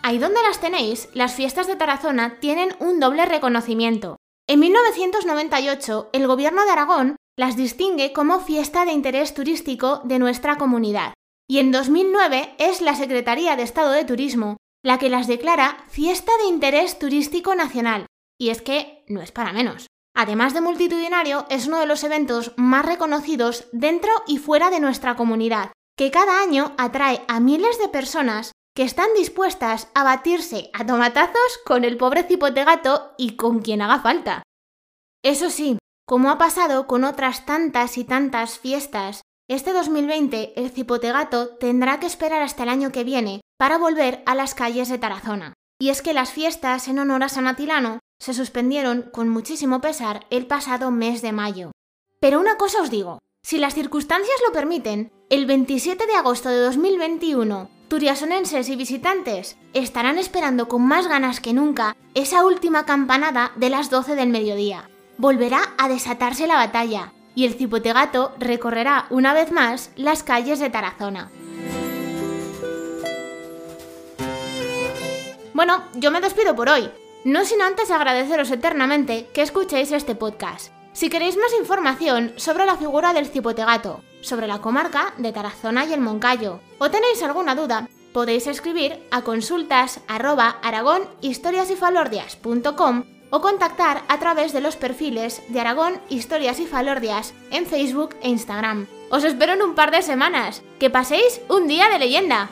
Ahí 0.02 0.18
donde 0.18 0.42
las 0.42 0.60
tenéis, 0.60 1.08
las 1.12 1.34
fiestas 1.34 1.66
de 1.66 1.76
Tarazona 1.76 2.38
tienen 2.40 2.74
un 2.78 3.00
doble 3.00 3.26
reconocimiento. 3.26 4.16
En 4.46 4.60
1998, 4.60 6.08
el 6.14 6.26
gobierno 6.26 6.64
de 6.64 6.70
Aragón 6.70 7.16
las 7.38 7.56
distingue 7.56 8.12
como 8.12 8.40
fiesta 8.40 8.84
de 8.84 8.92
interés 8.92 9.32
turístico 9.32 10.00
de 10.04 10.18
nuestra 10.18 10.58
comunidad. 10.58 11.14
Y 11.48 11.60
en 11.60 11.70
2009 11.70 12.56
es 12.58 12.80
la 12.82 12.94
Secretaría 12.94 13.54
de 13.56 13.62
Estado 13.62 13.92
de 13.92 14.04
Turismo 14.04 14.56
la 14.84 14.98
que 14.98 15.08
las 15.08 15.26
declara 15.26 15.84
fiesta 15.88 16.32
de 16.40 16.48
interés 16.48 16.98
turístico 16.98 17.54
nacional. 17.54 18.06
Y 18.40 18.50
es 18.50 18.62
que 18.62 19.04
no 19.08 19.20
es 19.20 19.32
para 19.32 19.52
menos. 19.52 19.86
Además 20.16 20.54
de 20.54 20.60
multitudinario, 20.60 21.46
es 21.48 21.66
uno 21.66 21.78
de 21.78 21.86
los 21.86 22.02
eventos 22.04 22.52
más 22.56 22.84
reconocidos 22.84 23.68
dentro 23.72 24.10
y 24.26 24.38
fuera 24.38 24.70
de 24.70 24.80
nuestra 24.80 25.16
comunidad, 25.16 25.72
que 25.96 26.10
cada 26.10 26.42
año 26.42 26.74
atrae 26.76 27.22
a 27.28 27.40
miles 27.40 27.78
de 27.78 27.88
personas 27.88 28.52
que 28.74 28.82
están 28.82 29.08
dispuestas 29.16 29.88
a 29.94 30.04
batirse 30.04 30.70
a 30.72 30.86
tomatazos 30.86 31.58
con 31.64 31.84
el 31.84 31.96
pobre 31.96 32.22
cipote 32.22 32.64
gato 32.64 33.12
y 33.16 33.36
con 33.36 33.60
quien 33.60 33.82
haga 33.82 34.00
falta. 34.00 34.42
Eso 35.22 35.50
sí, 35.50 35.78
como 36.08 36.30
ha 36.30 36.38
pasado 36.38 36.86
con 36.86 37.04
otras 37.04 37.44
tantas 37.44 37.98
y 37.98 38.04
tantas 38.04 38.58
fiestas, 38.58 39.20
este 39.46 39.74
2020 39.74 40.58
el 40.58 40.70
cipotegato 40.70 41.50
tendrá 41.56 42.00
que 42.00 42.06
esperar 42.06 42.40
hasta 42.40 42.62
el 42.62 42.70
año 42.70 42.92
que 42.92 43.04
viene 43.04 43.42
para 43.58 43.76
volver 43.76 44.22
a 44.24 44.34
las 44.34 44.54
calles 44.54 44.88
de 44.88 44.96
Tarazona. 44.96 45.52
Y 45.78 45.90
es 45.90 46.00
que 46.00 46.14
las 46.14 46.32
fiestas 46.32 46.88
en 46.88 46.98
honor 46.98 47.24
a 47.24 47.28
San 47.28 47.46
Atilano 47.46 47.98
se 48.18 48.32
suspendieron 48.32 49.10
con 49.12 49.28
muchísimo 49.28 49.82
pesar 49.82 50.24
el 50.30 50.46
pasado 50.46 50.90
mes 50.90 51.20
de 51.20 51.32
mayo. 51.32 51.72
Pero 52.20 52.40
una 52.40 52.56
cosa 52.56 52.80
os 52.80 52.90
digo, 52.90 53.18
si 53.44 53.58
las 53.58 53.74
circunstancias 53.74 54.38
lo 54.46 54.54
permiten, 54.54 55.12
el 55.28 55.44
27 55.44 56.06
de 56.06 56.14
agosto 56.14 56.48
de 56.48 56.60
2021, 56.60 57.68
turiasonenses 57.88 58.70
y 58.70 58.76
visitantes 58.76 59.58
estarán 59.74 60.16
esperando 60.16 60.68
con 60.68 60.80
más 60.86 61.06
ganas 61.06 61.40
que 61.40 61.52
nunca 61.52 61.94
esa 62.14 62.46
última 62.46 62.86
campanada 62.86 63.52
de 63.56 63.68
las 63.68 63.90
12 63.90 64.14
del 64.14 64.30
mediodía 64.30 64.88
volverá 65.18 65.74
a 65.76 65.88
desatarse 65.88 66.46
la 66.46 66.54
batalla 66.54 67.12
y 67.34 67.44
el 67.44 67.54
cipotegato 67.54 68.32
recorrerá 68.38 69.06
una 69.10 69.34
vez 69.34 69.52
más 69.52 69.90
las 69.96 70.22
calles 70.22 70.58
de 70.60 70.70
Tarazona. 70.70 71.30
Bueno, 75.52 75.82
yo 75.94 76.10
me 76.10 76.20
despido 76.20 76.54
por 76.54 76.68
hoy. 76.68 76.90
No 77.24 77.44
sin 77.44 77.60
antes 77.60 77.90
agradeceros 77.90 78.50
eternamente 78.50 79.26
que 79.34 79.42
escuchéis 79.42 79.90
este 79.92 80.14
podcast. 80.14 80.72
Si 80.92 81.10
queréis 81.10 81.36
más 81.36 81.52
información 81.58 82.32
sobre 82.36 82.64
la 82.64 82.76
figura 82.76 83.12
del 83.12 83.26
cipotegato, 83.26 84.02
sobre 84.20 84.46
la 84.46 84.60
comarca 84.60 85.14
de 85.18 85.32
Tarazona 85.32 85.84
y 85.84 85.92
el 85.92 86.00
Moncayo, 86.00 86.60
o 86.78 86.90
tenéis 86.90 87.22
alguna 87.22 87.54
duda, 87.54 87.88
podéis 88.12 88.46
escribir 88.46 89.04
a 89.10 89.22
consultas 89.22 90.00
o 93.30 93.40
contactar 93.40 94.02
a 94.08 94.18
través 94.18 94.52
de 94.52 94.60
los 94.60 94.76
perfiles 94.76 95.42
de 95.48 95.60
Aragón 95.60 96.00
Historias 96.08 96.60
y 96.60 96.66
Falordias 96.66 97.34
en 97.50 97.66
Facebook 97.66 98.16
e 98.22 98.28
Instagram. 98.28 98.86
Os 99.10 99.24
espero 99.24 99.54
en 99.54 99.62
un 99.62 99.74
par 99.74 99.90
de 99.90 100.02
semanas. 100.02 100.62
Que 100.78 100.90
paséis 100.90 101.40
un 101.48 101.66
día 101.66 101.88
de 101.88 101.98
leyenda. 101.98 102.50